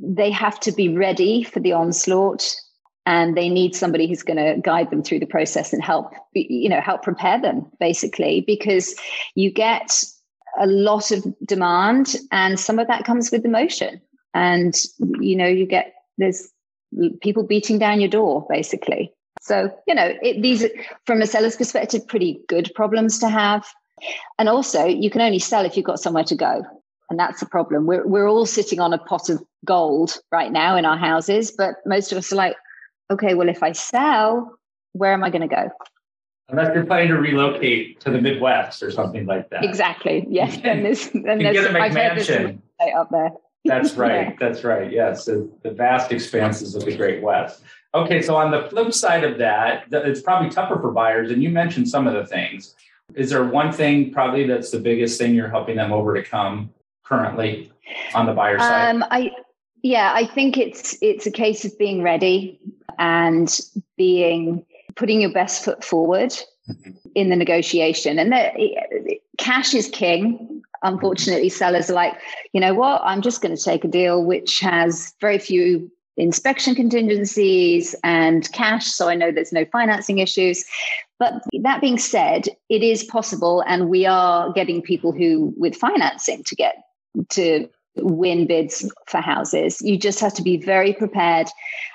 they 0.00 0.30
have 0.30 0.58
to 0.60 0.72
be 0.72 0.88
ready 0.88 1.42
for 1.42 1.60
the 1.60 1.74
onslaught 1.74 2.56
and 3.04 3.36
they 3.36 3.48
need 3.48 3.74
somebody 3.74 4.06
who's 4.06 4.22
going 4.22 4.38
to 4.38 4.60
guide 4.62 4.90
them 4.90 5.02
through 5.02 5.18
the 5.18 5.26
process 5.26 5.72
and 5.72 5.82
help 5.82 6.12
you 6.32 6.68
know 6.68 6.80
help 6.80 7.02
prepare 7.02 7.38
them 7.40 7.70
basically 7.78 8.42
because 8.46 8.94
you 9.34 9.50
get 9.50 10.02
a 10.58 10.66
lot 10.66 11.10
of 11.10 11.24
demand 11.44 12.16
and 12.30 12.58
some 12.58 12.78
of 12.78 12.86
that 12.88 13.04
comes 13.04 13.30
with 13.30 13.44
emotion. 13.44 14.00
And 14.34 14.74
you 15.20 15.36
know 15.36 15.46
you 15.46 15.66
get 15.66 15.94
there's 16.18 16.48
people 17.22 17.42
beating 17.42 17.78
down 17.78 18.00
your 18.00 18.10
door 18.10 18.46
basically. 18.48 19.12
So 19.40 19.70
you 19.86 19.94
know 19.94 20.14
it, 20.22 20.42
these 20.42 20.64
from 21.06 21.22
a 21.22 21.26
seller's 21.26 21.56
perspective 21.56 22.06
pretty 22.06 22.40
good 22.48 22.70
problems 22.74 23.18
to 23.20 23.28
have. 23.28 23.66
And 24.38 24.48
also 24.48 24.84
you 24.86 25.10
can 25.10 25.20
only 25.20 25.38
sell 25.38 25.64
if 25.64 25.76
you've 25.76 25.86
got 25.86 26.00
somewhere 26.00 26.24
to 26.24 26.34
go. 26.34 26.64
And 27.10 27.18
that's 27.18 27.40
the 27.40 27.46
problem. 27.46 27.84
We're, 27.84 28.06
we're 28.06 28.28
all 28.28 28.46
sitting 28.46 28.80
on 28.80 28.94
a 28.94 28.98
pot 28.98 29.28
of 29.28 29.42
gold 29.64 30.18
right 30.30 30.50
now 30.50 30.76
in 30.76 30.84
our 30.84 30.96
houses 30.96 31.52
but 31.56 31.76
most 31.86 32.12
of 32.12 32.18
us 32.18 32.32
are 32.32 32.36
like 32.36 32.56
okay 33.10 33.34
well 33.34 33.48
if 33.48 33.62
i 33.62 33.72
sell 33.72 34.58
where 34.92 35.12
am 35.12 35.22
i 35.22 35.30
going 35.30 35.48
to 35.48 35.54
go 35.54 35.70
Unless 36.48 36.74
you're 36.74 36.84
planning 36.84 37.08
to 37.08 37.18
relocate 37.18 38.00
to 38.00 38.10
the 38.10 38.20
Midwest 38.20 38.82
or 38.82 38.90
something 38.90 39.26
like 39.26 39.48
that. 39.50 39.64
Exactly. 39.64 40.26
Yes. 40.28 40.58
And 40.64 40.84
there's, 40.84 41.08
and 41.08 41.24
there's, 41.24 41.56
get 41.56 41.70
a 41.70 41.74
McMansion 41.74 42.58
up 42.94 43.10
there. 43.10 43.30
That's 43.64 43.94
right. 43.94 44.28
yeah. 44.28 44.36
That's 44.38 44.64
right. 44.64 44.90
Yes. 44.92 45.24
The, 45.24 45.50
the 45.62 45.70
vast 45.70 46.10
expanses 46.12 46.74
of 46.74 46.84
the 46.84 46.96
Great 46.96 47.22
West. 47.22 47.62
Okay. 47.94 48.20
So 48.20 48.36
on 48.36 48.50
the 48.50 48.68
flip 48.68 48.92
side 48.92 49.24
of 49.24 49.38
that, 49.38 49.84
it's 49.90 50.20
probably 50.20 50.50
tougher 50.50 50.78
for 50.80 50.90
buyers. 50.90 51.30
And 51.30 51.42
you 51.42 51.48
mentioned 51.48 51.88
some 51.88 52.06
of 52.06 52.14
the 52.14 52.26
things. 52.26 52.74
Is 53.14 53.30
there 53.30 53.44
one 53.44 53.72
thing 53.72 54.12
probably 54.12 54.46
that's 54.46 54.70
the 54.70 54.78
biggest 54.78 55.18
thing 55.18 55.34
you're 55.34 55.48
helping 55.48 55.76
them 55.76 55.92
overcome 55.92 56.70
currently 57.04 57.72
on 58.14 58.26
the 58.26 58.32
buyer 58.32 58.58
side? 58.58 58.90
Um, 58.90 59.04
I 59.10 59.30
yeah, 59.82 60.12
I 60.14 60.26
think 60.26 60.56
it's 60.56 60.96
it's 61.02 61.26
a 61.26 61.30
case 61.30 61.64
of 61.64 61.76
being 61.78 62.02
ready 62.02 62.60
and 62.98 63.60
being 63.96 64.64
putting 64.96 65.20
your 65.20 65.32
best 65.32 65.64
foot 65.64 65.84
forward 65.84 66.30
mm-hmm. 66.68 66.90
in 67.14 67.28
the 67.28 67.36
negotiation. 67.36 68.18
And 68.18 68.32
the, 68.32 69.18
cash 69.38 69.74
is 69.74 69.88
king. 69.88 70.62
Unfortunately, 70.82 71.48
sellers 71.48 71.90
are 71.90 71.94
like, 71.94 72.14
you 72.52 72.60
know 72.60 72.74
what? 72.74 73.02
I'm 73.04 73.22
just 73.22 73.40
going 73.40 73.54
to 73.54 73.62
take 73.62 73.84
a 73.84 73.88
deal 73.88 74.24
which 74.24 74.58
has 74.60 75.14
very 75.20 75.38
few 75.38 75.90
inspection 76.16 76.74
contingencies 76.74 77.94
and 78.04 78.50
cash. 78.52 78.86
So 78.86 79.08
I 79.08 79.14
know 79.14 79.30
there's 79.30 79.52
no 79.52 79.64
financing 79.66 80.18
issues. 80.18 80.64
But 81.18 81.34
that 81.62 81.80
being 81.80 81.98
said, 81.98 82.48
it 82.68 82.82
is 82.82 83.04
possible. 83.04 83.62
And 83.66 83.88
we 83.88 84.06
are 84.06 84.52
getting 84.52 84.82
people 84.82 85.12
who, 85.12 85.54
with 85.56 85.76
financing, 85.76 86.42
to 86.44 86.56
get 86.56 86.76
to 87.30 87.68
win 87.96 88.46
bids 88.46 88.90
for 89.06 89.20
houses. 89.20 89.80
You 89.82 89.98
just 89.98 90.20
have 90.20 90.34
to 90.34 90.42
be 90.42 90.56
very 90.56 90.92
prepared 90.92 91.48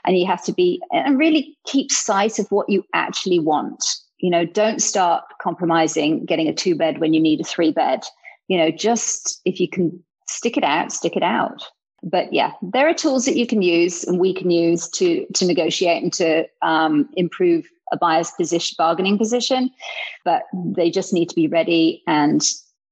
and 0.06 0.18
you 0.18 0.26
have 0.26 0.44
to 0.46 0.54
be 0.54 0.82
and 0.92 1.18
really 1.18 1.58
keep 1.66 1.92
sight 1.92 2.40
of 2.40 2.48
what 2.50 2.70
you 2.70 2.84
actually 2.94 3.40
want. 3.40 3.84
You 4.20 4.30
know, 4.30 4.46
don't 4.46 4.82
start 4.82 5.24
compromising 5.42 6.26
getting 6.26 6.48
a 6.48 6.54
two 6.54 6.76
bed 6.76 7.00
when 7.00 7.14
you 7.14 7.20
need 7.20 7.42
a 7.42 7.44
three 7.44 7.72
bed. 7.72 8.04
You 8.48 8.58
know, 8.58 8.72
just 8.72 9.42
if 9.46 9.60
you 9.60 9.68
can 9.68 10.04
stick 10.28 10.58
it 10.58 10.64
out, 10.64 10.92
stick 10.92 11.16
it 11.16 11.24
out. 11.24 11.64
But 12.04 12.32
yeah, 12.32 12.52
there 12.62 12.88
are 12.88 12.94
tools 12.94 13.26
that 13.26 13.36
you 13.36 13.48
can 13.48 13.62
use 13.62 14.04
and 14.04 14.20
we 14.20 14.34
can 14.34 14.52
use 14.52 14.88
to 14.90 15.26
to 15.34 15.46
negotiate 15.46 16.04
and 16.04 16.14
to 16.14 16.46
um, 16.62 17.10
improve 17.16 17.68
a 17.92 17.98
buyer's 17.98 18.32
position, 18.32 18.76
bargaining 18.78 19.18
position. 19.18 19.72
But 20.24 20.44
they 20.54 20.92
just 20.92 21.14
need 21.14 21.30
to 21.30 21.36
be 21.36 21.48
ready 21.48 22.04
and 22.06 22.44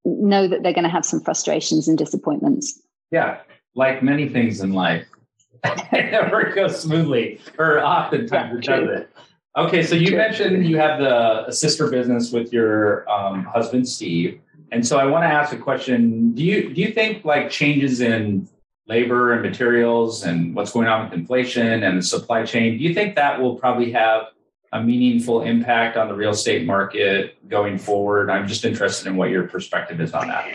know 0.05 0.47
that 0.47 0.63
they're 0.63 0.73
going 0.73 0.83
to 0.83 0.89
have 0.89 1.05
some 1.05 1.21
frustrations 1.21 1.87
and 1.87 1.97
disappointments. 1.97 2.79
Yeah, 3.11 3.39
like 3.75 4.03
many 4.03 4.29
things 4.29 4.61
in 4.61 4.73
life, 4.73 5.07
it 5.63 6.11
never 6.11 6.51
goes 6.53 6.79
smoothly, 6.79 7.39
or 7.57 7.83
oftentimes 7.83 8.57
it 8.57 8.63
doesn't. 8.63 9.07
Okay, 9.57 9.83
so 9.83 9.95
you 9.95 10.17
mentioned 10.17 10.67
you 10.67 10.77
have 10.77 10.99
the 10.99 11.49
sister 11.51 11.89
business 11.89 12.31
with 12.31 12.51
your 12.51 13.09
um, 13.09 13.45
husband 13.45 13.87
Steve, 13.87 14.41
and 14.71 14.85
so 14.85 14.97
I 14.99 15.05
want 15.05 15.23
to 15.23 15.27
ask 15.27 15.53
a 15.53 15.57
question. 15.57 16.33
Do 16.33 16.43
you 16.43 16.73
do 16.73 16.81
you 16.81 16.91
think 16.91 17.23
like 17.23 17.49
changes 17.49 18.01
in 18.01 18.49
labor 18.87 19.33
and 19.33 19.41
materials 19.41 20.23
and 20.23 20.55
what's 20.55 20.71
going 20.71 20.87
on 20.87 21.05
with 21.05 21.13
inflation 21.13 21.83
and 21.83 21.97
the 21.97 22.03
supply 22.03 22.43
chain? 22.43 22.77
Do 22.77 22.83
you 22.83 22.93
think 22.93 23.15
that 23.15 23.41
will 23.41 23.55
probably 23.55 23.91
have 23.91 24.27
a 24.73 24.83
meaningful 24.83 25.41
impact 25.41 25.97
on 25.97 26.07
the 26.07 26.13
real 26.13 26.31
estate 26.31 26.65
market 26.65 27.37
going 27.49 27.77
forward? 27.77 28.29
I'm 28.29 28.47
just 28.47 28.65
interested 28.65 29.07
in 29.07 29.15
what 29.15 29.29
your 29.29 29.47
perspective 29.47 30.01
is 30.01 30.13
on 30.13 30.27
that. 30.27 30.45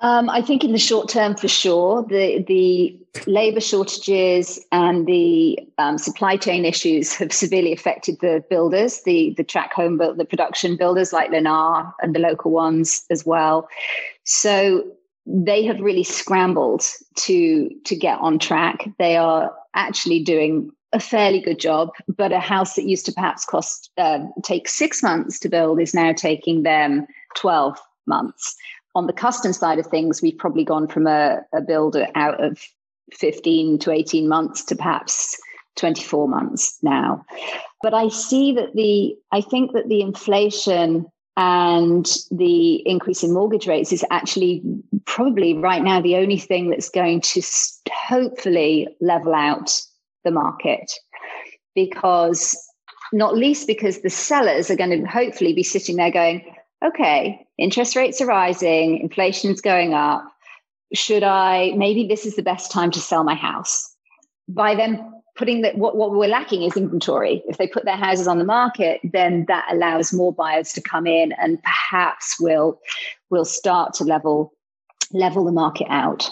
Um, 0.00 0.28
I 0.28 0.42
think 0.42 0.62
in 0.62 0.72
the 0.72 0.78
short 0.78 1.08
term, 1.08 1.36
for 1.36 1.48
sure, 1.48 2.02
the 2.02 2.42
the 2.46 2.98
labour 3.26 3.60
shortages 3.60 4.60
and 4.70 5.06
the 5.06 5.58
um, 5.78 5.96
supply 5.96 6.36
chain 6.36 6.66
issues 6.66 7.14
have 7.14 7.32
severely 7.32 7.72
affected 7.72 8.18
the 8.20 8.44
builders, 8.50 9.02
the 9.04 9.32
the 9.38 9.44
track 9.44 9.72
home 9.72 9.96
build, 9.96 10.18
the 10.18 10.26
production 10.26 10.76
builders 10.76 11.14
like 11.14 11.30
Lennar 11.30 11.92
and 12.02 12.14
the 12.14 12.20
local 12.20 12.50
ones 12.50 13.06
as 13.10 13.24
well. 13.24 13.68
So 14.24 14.84
they 15.24 15.64
have 15.64 15.80
really 15.80 16.04
scrambled 16.04 16.84
to 17.16 17.70
to 17.84 17.96
get 17.96 18.18
on 18.18 18.38
track. 18.38 18.86
They 18.98 19.16
are 19.16 19.54
actually 19.74 20.22
doing 20.22 20.70
a 20.92 21.00
fairly 21.00 21.40
good 21.40 21.58
job, 21.58 21.88
but 22.06 22.32
a 22.32 22.38
house 22.38 22.74
that 22.74 22.84
used 22.84 23.06
to 23.06 23.12
perhaps 23.12 23.46
cost 23.46 23.90
uh, 23.96 24.18
take 24.42 24.68
six 24.68 25.02
months 25.02 25.38
to 25.38 25.48
build 25.48 25.80
is 25.80 25.94
now 25.94 26.12
taking 26.12 26.64
them 26.64 27.06
twelve 27.34 27.78
months 28.06 28.56
on 28.96 29.06
the 29.06 29.12
custom 29.12 29.52
side 29.52 29.78
of 29.78 29.86
things, 29.86 30.22
we've 30.22 30.38
probably 30.38 30.64
gone 30.64 30.88
from 30.88 31.06
a, 31.06 31.42
a 31.54 31.60
builder 31.60 32.06
out 32.14 32.42
of 32.42 32.58
15 33.12 33.78
to 33.80 33.92
18 33.92 34.26
months 34.26 34.64
to 34.64 34.74
perhaps 34.74 35.38
24 35.76 36.26
months 36.26 36.78
now. 36.82 37.22
But 37.82 37.92
I 37.92 38.08
see 38.08 38.52
that 38.52 38.74
the, 38.74 39.14
I 39.32 39.42
think 39.42 39.72
that 39.72 39.88
the 39.88 40.00
inflation 40.00 41.04
and 41.36 42.10
the 42.30 42.76
increase 42.88 43.22
in 43.22 43.34
mortgage 43.34 43.66
rates 43.66 43.92
is 43.92 44.02
actually 44.10 44.62
probably 45.04 45.52
right 45.52 45.82
now 45.82 46.00
the 46.00 46.16
only 46.16 46.38
thing 46.38 46.70
that's 46.70 46.88
going 46.88 47.20
to 47.20 47.42
hopefully 47.92 48.88
level 49.02 49.34
out 49.34 49.78
the 50.24 50.30
market 50.30 50.90
because 51.74 52.58
not 53.12 53.36
least 53.36 53.66
because 53.66 54.00
the 54.00 54.08
sellers 54.08 54.70
are 54.70 54.76
going 54.76 55.02
to 55.02 55.06
hopefully 55.06 55.52
be 55.52 55.62
sitting 55.62 55.96
there 55.96 56.10
going 56.10 56.42
okay 56.82 57.45
interest 57.58 57.96
rates 57.96 58.20
are 58.20 58.26
rising 58.26 58.98
inflation's 58.98 59.60
going 59.60 59.94
up 59.94 60.24
should 60.94 61.22
i 61.22 61.72
maybe 61.76 62.06
this 62.06 62.26
is 62.26 62.36
the 62.36 62.42
best 62.42 62.70
time 62.70 62.90
to 62.90 63.00
sell 63.00 63.24
my 63.24 63.34
house 63.34 63.94
by 64.48 64.74
them 64.74 65.12
putting 65.36 65.60
that 65.62 65.76
what, 65.78 65.96
what 65.96 66.10
we're 66.10 66.26
lacking 66.26 66.62
is 66.62 66.76
inventory. 66.76 67.42
If 67.46 67.58
they 67.58 67.68
put 67.68 67.84
their 67.84 67.96
houses 67.96 68.26
on 68.26 68.38
the 68.38 68.44
market, 68.44 69.00
then 69.04 69.44
that 69.48 69.66
allows 69.70 70.12
more 70.12 70.32
buyers 70.32 70.72
to 70.72 70.80
come 70.80 71.06
in 71.06 71.32
and 71.32 71.62
perhaps 71.62 72.40
will 72.40 72.80
will 73.30 73.44
start 73.44 73.94
to 73.94 74.04
level 74.04 74.52
level 75.12 75.44
the 75.44 75.52
market 75.52 75.86
out. 75.88 76.28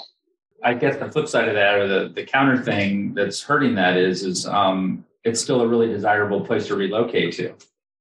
I 0.63 0.75
guess 0.75 0.97
the 0.97 1.11
flip 1.11 1.29
side 1.29 1.49
of 1.49 1.55
that, 1.55 1.75
or 1.75 1.87
the, 1.87 2.09
the 2.09 2.25
counter 2.25 2.61
thing 2.63 3.13
that's 3.13 3.43
hurting 3.43 3.75
that 3.75 3.99
is, 3.99 4.25
is 4.25 4.47
um, 4.47 5.05
it's 5.23 5.41
still 5.41 5.61
a 5.61 5.69
really 5.69 5.89
desirable 5.89 6.41
place 6.41 6.67
to 6.69 6.77
relocate 6.77 7.35
to, 7.35 7.55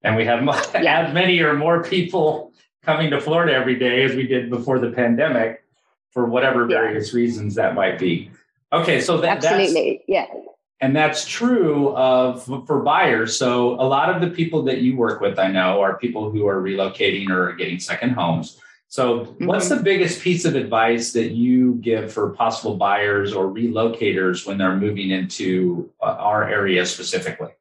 and 0.03 0.15
we 0.15 0.23
have 0.25 0.43
yeah. 0.73 1.01
as 1.01 1.13
many 1.13 1.39
or 1.41 1.53
more 1.55 1.83
people 1.83 2.52
coming 2.83 3.09
to 3.11 3.19
Florida 3.19 3.53
every 3.53 3.75
day 3.75 4.03
as 4.03 4.15
we 4.15 4.27
did 4.27 4.49
before 4.49 4.79
the 4.79 4.91
pandemic, 4.91 5.63
for 6.11 6.25
whatever 6.25 6.65
various 6.65 7.13
reasons 7.13 7.55
that 7.55 7.75
might 7.75 7.97
be. 7.97 8.29
Okay, 8.71 9.01
so 9.01 9.17
that, 9.17 9.43
absolutely, 9.43 10.03
yeah 10.07 10.25
and 10.83 10.93
that's 10.93 11.25
true 11.25 11.95
of 11.95 12.43
for 12.67 12.81
buyers 12.81 13.37
so 13.37 13.75
a 13.75 13.87
lot 13.87 14.13
of 14.13 14.19
the 14.19 14.29
people 14.29 14.63
that 14.63 14.79
you 14.79 14.97
work 14.97 15.21
with 15.21 15.39
i 15.39 15.47
know 15.47 15.79
are 15.81 15.97
people 15.97 16.29
who 16.29 16.45
are 16.45 16.61
relocating 16.61 17.29
or 17.29 17.53
getting 17.53 17.79
second 17.79 18.09
homes 18.09 18.59
so 18.89 19.21
mm-hmm. 19.21 19.45
what's 19.45 19.69
the 19.69 19.77
biggest 19.77 20.21
piece 20.21 20.43
of 20.43 20.55
advice 20.55 21.13
that 21.13 21.31
you 21.31 21.75
give 21.75 22.11
for 22.11 22.31
possible 22.31 22.75
buyers 22.75 23.33
or 23.33 23.45
relocators 23.45 24.45
when 24.45 24.57
they're 24.57 24.75
moving 24.75 25.09
into 25.09 25.89
uh, 26.01 26.17
our 26.19 26.49
area 26.49 26.85
specifically 26.85 27.51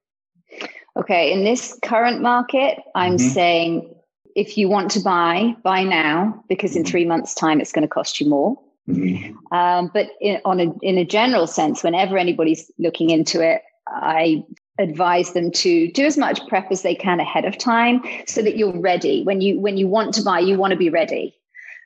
okay 0.96 1.32
in 1.32 1.44
this 1.44 1.78
current 1.84 2.20
market 2.20 2.80
i'm 2.96 3.16
mm-hmm. 3.16 3.28
saying 3.28 3.94
if 4.34 4.56
you 4.56 4.68
want 4.68 4.90
to 4.90 5.00
buy 5.00 5.54
buy 5.62 5.82
now 5.82 6.42
because 6.48 6.76
in 6.76 6.82
mm-hmm. 6.82 6.90
three 6.90 7.04
months 7.04 7.34
time 7.34 7.60
it's 7.60 7.72
going 7.72 7.82
to 7.82 7.88
cost 7.88 8.20
you 8.20 8.28
more 8.28 8.58
Mm-hmm. 8.88 9.54
Um, 9.54 9.90
but 9.92 10.08
in, 10.20 10.40
on 10.44 10.60
a, 10.60 10.72
in 10.82 10.98
a 10.98 11.04
general 11.04 11.46
sense, 11.46 11.84
whenever 11.84 12.18
anybody's 12.18 12.70
looking 12.78 13.10
into 13.10 13.40
it, 13.40 13.62
I 13.88 14.44
advise 14.78 15.32
them 15.32 15.50
to 15.50 15.90
do 15.92 16.04
as 16.04 16.16
much 16.16 16.44
prep 16.48 16.70
as 16.70 16.82
they 16.82 16.94
can 16.94 17.20
ahead 17.20 17.44
of 17.44 17.58
time 17.58 18.02
so 18.26 18.42
that 18.42 18.56
you're 18.56 18.78
ready 18.80 19.22
when 19.22 19.40
you 19.40 19.60
when 19.60 19.76
you 19.76 19.86
want 19.86 20.14
to 20.14 20.22
buy 20.22 20.38
you 20.38 20.56
want 20.56 20.70
to 20.70 20.78
be 20.78 20.88
ready 20.88 21.34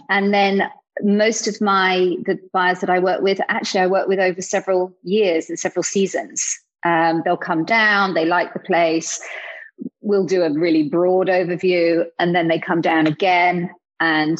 and 0.08 0.32
then 0.32 0.62
most 1.02 1.48
of 1.48 1.60
my 1.60 2.16
the 2.24 2.38
buyers 2.52 2.78
that 2.78 2.88
i 2.88 2.98
work 3.00 3.20
with 3.22 3.40
actually 3.48 3.80
i 3.80 3.86
work 3.88 4.06
with 4.06 4.20
over 4.20 4.40
several 4.40 4.96
years 5.02 5.48
and 5.48 5.58
several 5.58 5.82
seasons 5.82 6.56
um, 6.84 7.22
they'll 7.24 7.36
come 7.36 7.64
down 7.64 8.14
they 8.14 8.24
like 8.24 8.52
the 8.52 8.60
place 8.60 9.20
we'll 10.06 10.24
do 10.24 10.42
a 10.42 10.52
really 10.52 10.88
broad 10.88 11.26
overview 11.26 12.04
and 12.18 12.34
then 12.34 12.48
they 12.48 12.58
come 12.58 12.80
down 12.80 13.06
again 13.06 13.70
and 13.98 14.38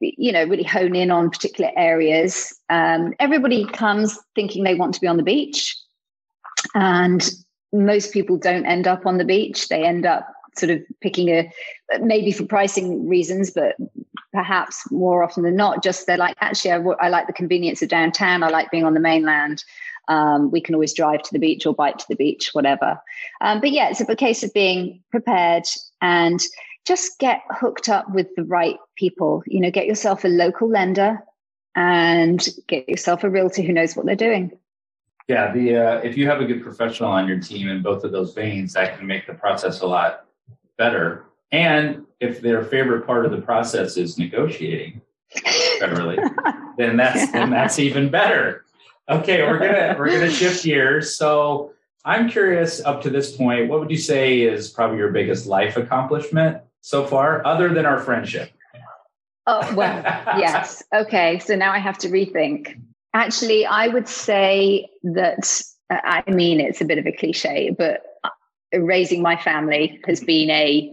you 0.00 0.30
know, 0.30 0.44
really 0.44 0.62
hone 0.62 0.94
in 0.94 1.10
on 1.10 1.30
particular 1.30 1.70
areas. 1.76 2.54
Um, 2.68 3.14
everybody 3.18 3.64
comes 3.64 4.18
thinking 4.34 4.62
they 4.62 4.74
want 4.74 4.94
to 4.94 5.00
be 5.00 5.06
on 5.06 5.16
the 5.16 5.22
beach, 5.22 5.74
and 6.74 7.28
most 7.72 8.12
people 8.12 8.36
don't 8.36 8.66
end 8.66 8.86
up 8.86 9.06
on 9.06 9.18
the 9.18 9.24
beach. 9.24 9.68
They 9.68 9.84
end 9.84 10.04
up 10.04 10.28
sort 10.56 10.70
of 10.70 10.82
picking 11.00 11.28
a 11.30 11.50
maybe 12.00 12.32
for 12.32 12.44
pricing 12.44 13.08
reasons, 13.08 13.50
but 13.50 13.76
perhaps 14.32 14.90
more 14.90 15.22
often 15.22 15.44
than 15.44 15.56
not, 15.56 15.82
just 15.82 16.06
they're 16.06 16.18
like, 16.18 16.36
actually, 16.40 16.72
I, 16.72 16.78
I 17.00 17.08
like 17.08 17.26
the 17.26 17.32
convenience 17.32 17.80
of 17.80 17.88
downtown. 17.88 18.42
I 18.42 18.48
like 18.48 18.70
being 18.70 18.84
on 18.84 18.94
the 18.94 19.00
mainland. 19.00 19.64
Um, 20.08 20.50
we 20.50 20.60
can 20.60 20.74
always 20.74 20.94
drive 20.94 21.22
to 21.22 21.32
the 21.32 21.38
beach 21.38 21.66
or 21.66 21.74
bike 21.74 21.98
to 21.98 22.06
the 22.08 22.16
beach, 22.16 22.50
whatever. 22.52 23.00
Um, 23.40 23.60
but 23.60 23.72
yeah, 23.72 23.88
it's 23.88 24.00
a 24.00 24.16
case 24.16 24.42
of 24.42 24.52
being 24.54 25.02
prepared 25.10 25.64
and 26.00 26.40
just 26.84 27.18
get 27.18 27.42
hooked 27.50 27.88
up 27.88 28.08
with 28.12 28.28
the 28.36 28.44
right 28.44 28.78
people. 28.96 29.42
You 29.46 29.60
know, 29.60 29.70
get 29.70 29.86
yourself 29.86 30.24
a 30.24 30.28
local 30.28 30.68
lender 30.68 31.22
and 31.74 32.48
get 32.68 32.88
yourself 32.88 33.24
a 33.24 33.30
realtor 33.30 33.62
who 33.62 33.72
knows 33.72 33.94
what 33.94 34.06
they're 34.06 34.16
doing. 34.16 34.56
Yeah, 35.28 35.52
the 35.52 35.76
uh, 35.76 35.98
if 35.98 36.16
you 36.16 36.26
have 36.28 36.40
a 36.40 36.44
good 36.44 36.62
professional 36.62 37.10
on 37.10 37.26
your 37.26 37.40
team 37.40 37.68
in 37.68 37.82
both 37.82 38.04
of 38.04 38.12
those 38.12 38.32
veins, 38.32 38.72
that 38.74 38.96
can 38.96 39.06
make 39.06 39.26
the 39.26 39.34
process 39.34 39.80
a 39.80 39.86
lot 39.86 40.26
better. 40.78 41.24
And 41.50 42.04
if 42.20 42.40
their 42.40 42.62
favorite 42.62 43.06
part 43.06 43.26
of 43.26 43.32
the 43.32 43.40
process 43.40 43.96
is 43.96 44.18
negotiating 44.18 45.00
federally, 45.80 46.16
then 46.78 46.96
that's 46.96 47.32
then 47.32 47.50
that's 47.50 47.80
even 47.80 48.08
better. 48.08 48.65
Okay, 49.08 49.42
we're 49.42 49.58
gonna 49.58 49.94
we're 49.98 50.10
gonna 50.10 50.30
shift 50.30 50.64
gears. 50.64 51.16
So 51.16 51.72
I'm 52.04 52.28
curious. 52.28 52.84
Up 52.84 53.02
to 53.02 53.10
this 53.10 53.36
point, 53.36 53.68
what 53.68 53.80
would 53.80 53.90
you 53.90 53.96
say 53.96 54.40
is 54.40 54.68
probably 54.68 54.98
your 54.98 55.12
biggest 55.12 55.46
life 55.46 55.76
accomplishment? 55.76 56.62
so 56.86 57.04
far, 57.04 57.44
other 57.44 57.74
than 57.74 57.84
our 57.84 57.98
friendship? 57.98 58.52
Oh, 59.48 59.74
well, 59.74 60.02
yes. 60.38 60.84
Okay. 60.94 61.40
So 61.40 61.56
now 61.56 61.72
I 61.72 61.80
have 61.80 61.98
to 61.98 62.08
rethink. 62.08 62.80
Actually, 63.12 63.66
I 63.66 63.88
would 63.88 64.06
say 64.06 64.88
that, 65.02 65.60
I 65.90 66.22
mean, 66.30 66.60
it's 66.60 66.80
a 66.80 66.84
bit 66.84 66.98
of 66.98 67.06
a 67.06 67.10
cliche, 67.10 67.74
but 67.76 68.04
uh, 68.22 68.78
raising 68.78 69.20
my 69.20 69.36
family 69.36 70.00
has 70.06 70.22
been 70.22 70.48
a 70.50 70.92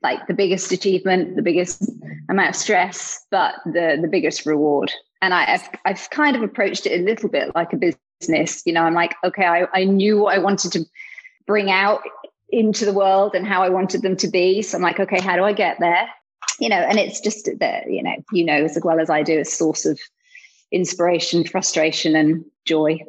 like 0.00 0.24
the 0.28 0.34
biggest 0.34 0.70
achievement, 0.70 1.34
the 1.34 1.42
biggest 1.42 1.90
amount 2.28 2.50
of 2.50 2.56
stress, 2.56 3.26
but 3.32 3.56
the 3.64 3.98
the 4.00 4.08
biggest 4.08 4.46
reward. 4.46 4.92
And 5.22 5.32
I, 5.32 5.44
have 5.44 5.70
I've 5.84 6.10
kind 6.10 6.36
of 6.36 6.42
approached 6.42 6.84
it 6.84 7.00
a 7.00 7.02
little 7.02 7.28
bit 7.28 7.54
like 7.54 7.72
a 7.72 7.76
business. 7.76 8.62
You 8.66 8.72
know, 8.72 8.82
I'm 8.82 8.94
like, 8.94 9.14
okay, 9.24 9.46
I, 9.46 9.66
I 9.72 9.84
knew 9.84 10.18
what 10.18 10.34
I 10.34 10.38
wanted 10.38 10.72
to 10.72 10.84
bring 11.46 11.70
out 11.70 12.02
into 12.50 12.84
the 12.84 12.92
world 12.92 13.34
and 13.34 13.46
how 13.46 13.62
I 13.62 13.70
wanted 13.70 14.02
them 14.02 14.16
to 14.18 14.28
be. 14.28 14.60
So 14.60 14.76
I'm 14.76 14.82
like, 14.82 15.00
okay, 15.00 15.20
how 15.20 15.36
do 15.36 15.44
I 15.44 15.52
get 15.52 15.78
there? 15.80 16.08
You 16.58 16.68
know, 16.68 16.76
and 16.76 16.98
it's 16.98 17.20
just 17.20 17.48
that, 17.60 17.90
you 17.90 18.02
know, 18.02 18.16
you 18.32 18.44
know 18.44 18.64
as 18.64 18.78
well 18.82 19.00
as 19.00 19.08
I 19.08 19.22
do, 19.22 19.40
a 19.40 19.44
source 19.44 19.86
of 19.86 19.98
inspiration, 20.72 21.44
frustration, 21.44 22.16
and 22.16 22.44
joy. 22.64 23.00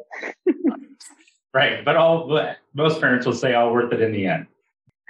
right. 1.52 1.84
But 1.84 1.96
all 1.96 2.40
most 2.74 3.00
parents 3.00 3.26
will 3.26 3.34
say 3.34 3.54
all 3.54 3.72
worth 3.72 3.92
it 3.92 4.00
in 4.00 4.12
the 4.12 4.26
end. 4.26 4.46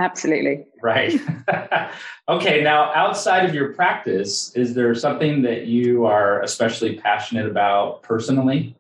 Absolutely. 0.01 0.67
Right. 0.83 1.21
okay. 2.29 2.63
Now, 2.63 2.93
outside 2.95 3.45
of 3.45 3.55
your 3.55 3.73
practice, 3.75 4.55
is 4.57 4.75
there 4.75 4.95
something 4.95 5.43
that 5.43 5.67
you 5.67 6.07
are 6.07 6.43
especially 6.43 6.99
passionate 6.99 7.47
about 7.47 8.03
personally? 8.03 8.77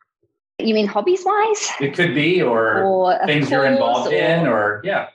You 0.58 0.74
mean 0.74 0.86
hobbies 0.86 1.22
wise? 1.24 1.70
It 1.80 1.94
could 1.94 2.14
be, 2.14 2.40
or, 2.40 2.84
or 2.84 3.18
things 3.26 3.50
you're 3.50 3.66
involved 3.66 4.12
or, 4.12 4.16
in, 4.16 4.46
or 4.46 4.80
yeah. 4.84 5.08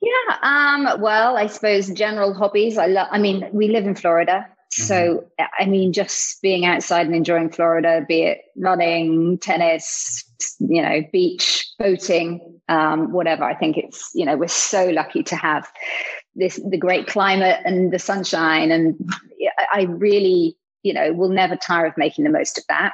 Yeah. 0.00 0.36
Um, 0.42 1.00
well, 1.00 1.36
I 1.36 1.46
suppose 1.46 1.88
general 1.90 2.34
hobbies. 2.34 2.76
I 2.76 2.86
love. 2.86 3.08
I 3.10 3.18
mean, 3.18 3.48
we 3.52 3.68
live 3.68 3.86
in 3.86 3.94
Florida, 3.94 4.46
so 4.70 4.94
mm-hmm. 5.40 5.44
I 5.58 5.66
mean, 5.66 5.92
just 5.92 6.42
being 6.42 6.66
outside 6.66 7.06
and 7.06 7.14
enjoying 7.14 7.50
Florida, 7.50 8.04
be 8.06 8.22
it 8.22 8.42
running, 8.56 9.38
tennis, 9.38 10.24
you 10.58 10.82
know, 10.82 11.02
beach, 11.12 11.70
boating, 11.78 12.53
um, 12.68 13.12
whatever. 13.12 13.44
I 13.44 13.54
think 13.54 13.76
it's 13.76 14.10
you 14.14 14.24
know 14.24 14.36
we're 14.36 14.48
so 14.48 14.88
lucky 14.90 15.22
to 15.24 15.36
have 15.36 15.70
this 16.34 16.60
the 16.68 16.78
great 16.78 17.06
climate 17.06 17.60
and 17.64 17.92
the 17.92 17.98
sunshine, 17.98 18.70
and 18.70 18.96
I 19.72 19.82
really 19.82 20.56
you 20.82 20.92
know 20.92 21.12
will 21.12 21.30
never 21.30 21.56
tire 21.56 21.86
of 21.86 21.96
making 21.96 22.24
the 22.24 22.30
most 22.30 22.58
of 22.58 22.64
that. 22.68 22.92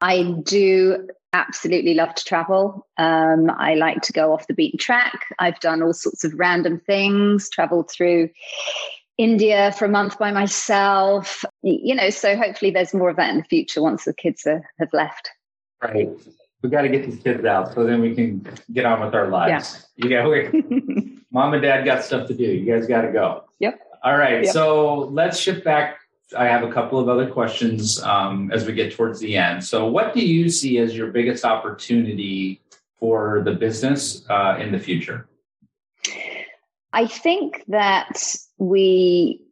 I 0.00 0.34
do 0.42 1.08
absolutely 1.32 1.94
love 1.94 2.14
to 2.14 2.24
travel. 2.24 2.86
Um, 2.98 3.50
I 3.50 3.74
like 3.74 4.02
to 4.02 4.12
go 4.12 4.32
off 4.32 4.46
the 4.46 4.54
beaten 4.54 4.78
track. 4.78 5.24
I've 5.38 5.60
done 5.60 5.82
all 5.82 5.94
sorts 5.94 6.24
of 6.24 6.34
random 6.34 6.80
things, 6.80 7.48
traveled 7.48 7.90
through 7.90 8.28
India 9.16 9.72
for 9.72 9.84
a 9.84 9.90
month 9.90 10.18
by 10.18 10.32
myself. 10.32 11.44
You 11.62 11.94
know, 11.94 12.10
so 12.10 12.36
hopefully 12.36 12.70
there's 12.70 12.92
more 12.92 13.10
of 13.10 13.16
that 13.16 13.30
in 13.30 13.38
the 13.38 13.44
future 13.44 13.80
once 13.80 14.04
the 14.04 14.12
kids 14.12 14.46
are, 14.46 14.68
have 14.78 14.92
left. 14.92 15.30
Right. 15.82 16.10
We 16.62 16.70
got 16.70 16.82
to 16.82 16.88
get 16.88 17.04
these 17.04 17.20
kids 17.20 17.44
out 17.44 17.74
so 17.74 17.84
then 17.84 18.00
we 18.00 18.14
can 18.14 18.46
get 18.72 18.84
on 18.84 19.04
with 19.04 19.14
our 19.14 19.28
lives. 19.28 19.86
Yeah. 19.96 20.06
You 20.06 20.52
know, 20.52 21.10
mom 21.30 21.54
and 21.54 21.62
dad 21.62 21.84
got 21.84 22.04
stuff 22.04 22.28
to 22.28 22.34
do. 22.34 22.44
You 22.44 22.72
guys 22.72 22.86
got 22.86 23.02
to 23.02 23.12
go. 23.12 23.44
Yep. 23.58 23.80
All 24.04 24.16
right. 24.16 24.44
Yep. 24.44 24.52
So 24.52 24.98
let's 25.12 25.38
shift 25.38 25.64
back 25.64 25.98
I 26.36 26.46
have 26.46 26.62
a 26.62 26.72
couple 26.72 26.98
of 26.98 27.08
other 27.08 27.28
questions 27.28 28.02
um, 28.02 28.50
as 28.52 28.66
we 28.66 28.72
get 28.72 28.94
towards 28.94 29.20
the 29.20 29.36
end. 29.36 29.64
So, 29.64 29.86
what 29.86 30.14
do 30.14 30.24
you 30.24 30.48
see 30.48 30.78
as 30.78 30.96
your 30.96 31.10
biggest 31.10 31.44
opportunity 31.44 32.60
for 32.98 33.42
the 33.44 33.52
business 33.52 34.24
uh, 34.30 34.56
in 34.58 34.72
the 34.72 34.78
future? 34.78 35.28
I 36.92 37.06
think 37.06 37.64
that 37.68 38.24
we, 38.58 39.42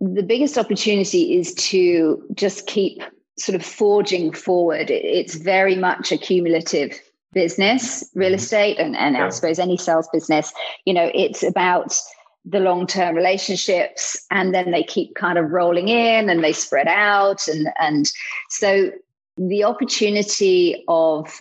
the 0.00 0.22
biggest 0.22 0.58
opportunity 0.58 1.36
is 1.36 1.54
to 1.54 2.22
just 2.34 2.66
keep 2.66 3.02
sort 3.38 3.56
of 3.56 3.64
forging 3.64 4.32
forward. 4.32 4.90
It's 4.90 5.34
very 5.34 5.76
much 5.76 6.12
a 6.12 6.18
cumulative 6.18 7.00
business, 7.32 8.04
real 8.14 8.28
mm-hmm. 8.28 8.34
estate, 8.36 8.78
and, 8.78 8.96
and 8.96 9.16
I 9.16 9.28
suppose 9.30 9.58
any 9.58 9.76
sales 9.76 10.08
business. 10.12 10.52
You 10.84 10.94
know, 10.94 11.10
it's 11.14 11.42
about 11.42 11.98
the 12.44 12.60
long 12.60 12.86
term 12.86 13.14
relationships 13.14 14.26
and 14.30 14.54
then 14.54 14.72
they 14.72 14.82
keep 14.82 15.14
kind 15.14 15.38
of 15.38 15.50
rolling 15.50 15.88
in 15.88 16.28
and 16.28 16.42
they 16.42 16.52
spread 16.52 16.88
out 16.88 17.46
and 17.46 17.68
and 17.78 18.10
so 18.50 18.90
the 19.36 19.62
opportunity 19.62 20.84
of 20.88 21.40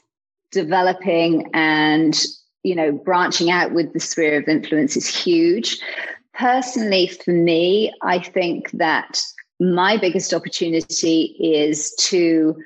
developing 0.52 1.50
and 1.54 2.24
you 2.62 2.76
know 2.76 2.92
branching 2.92 3.50
out 3.50 3.72
with 3.74 3.92
the 3.94 4.00
sphere 4.00 4.40
of 4.40 4.48
influence 4.48 4.96
is 4.96 5.08
huge 5.08 5.80
personally 6.36 7.08
for 7.08 7.32
me 7.32 7.92
i 8.04 8.20
think 8.20 8.70
that 8.72 9.20
my 9.62 9.96
biggest 9.96 10.34
opportunity 10.34 11.36
is 11.40 11.94
to 12.00 12.58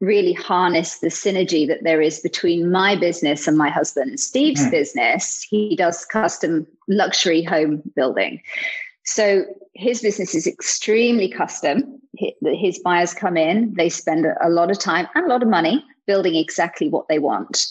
really 0.00 0.32
harness 0.32 1.00
the 1.00 1.08
synergy 1.08 1.68
that 1.68 1.84
there 1.84 2.00
is 2.00 2.20
between 2.20 2.72
my 2.72 2.96
business 2.96 3.46
and 3.46 3.58
my 3.58 3.68
husband 3.68 4.18
Steve's 4.18 4.66
mm. 4.66 4.70
business. 4.70 5.46
He 5.48 5.76
does 5.76 6.06
custom 6.06 6.66
luxury 6.88 7.42
home 7.42 7.82
building. 7.94 8.40
So 9.04 9.44
his 9.74 10.00
business 10.00 10.34
is 10.34 10.46
extremely 10.46 11.28
custom. 11.28 12.00
His 12.16 12.78
buyers 12.78 13.12
come 13.12 13.36
in, 13.36 13.74
they 13.74 13.90
spend 13.90 14.26
a 14.42 14.48
lot 14.48 14.70
of 14.70 14.78
time 14.78 15.06
and 15.14 15.26
a 15.26 15.28
lot 15.28 15.42
of 15.42 15.48
money 15.48 15.84
building 16.06 16.34
exactly 16.34 16.88
what 16.88 17.08
they 17.08 17.18
want. 17.18 17.66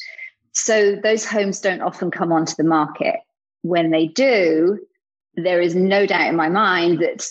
So 0.52 0.96
those 0.96 1.26
homes 1.26 1.60
don't 1.60 1.82
often 1.82 2.12
come 2.12 2.32
onto 2.32 2.56
the 2.56 2.64
market. 2.64 3.16
When 3.64 3.90
they 3.90 4.08
do, 4.08 4.80
there 5.36 5.62
is 5.62 5.76
no 5.76 6.06
doubt 6.06 6.28
in 6.28 6.36
my 6.36 6.50
mind 6.50 7.00
that 7.00 7.26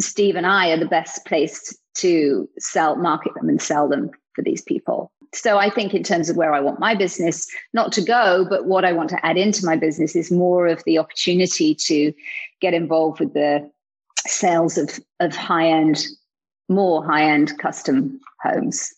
Steve 0.00 0.36
and 0.36 0.46
I 0.46 0.70
are 0.70 0.78
the 0.78 0.86
best 0.86 1.24
placed 1.26 1.76
to 1.94 2.48
sell, 2.58 2.96
market 2.96 3.34
them 3.34 3.48
and 3.48 3.60
sell 3.60 3.88
them 3.88 4.10
for 4.34 4.42
these 4.42 4.62
people. 4.62 5.12
So 5.34 5.58
I 5.58 5.70
think 5.70 5.94
in 5.94 6.02
terms 6.02 6.28
of 6.28 6.36
where 6.36 6.52
I 6.52 6.60
want 6.60 6.78
my 6.78 6.94
business 6.94 7.48
not 7.72 7.90
to 7.92 8.02
go, 8.02 8.46
but 8.48 8.66
what 8.66 8.84
I 8.84 8.92
want 8.92 9.08
to 9.10 9.26
add 9.26 9.38
into 9.38 9.64
my 9.64 9.76
business 9.76 10.14
is 10.14 10.30
more 10.30 10.66
of 10.66 10.82
the 10.84 10.98
opportunity 10.98 11.74
to 11.74 12.12
get 12.60 12.74
involved 12.74 13.20
with 13.20 13.32
the 13.32 13.70
sales 14.26 14.76
of 14.76 15.00
of 15.20 15.34
high 15.34 15.66
end, 15.66 16.06
more 16.68 17.04
high 17.04 17.24
end 17.24 17.58
custom 17.58 18.20
homes. 18.42 18.92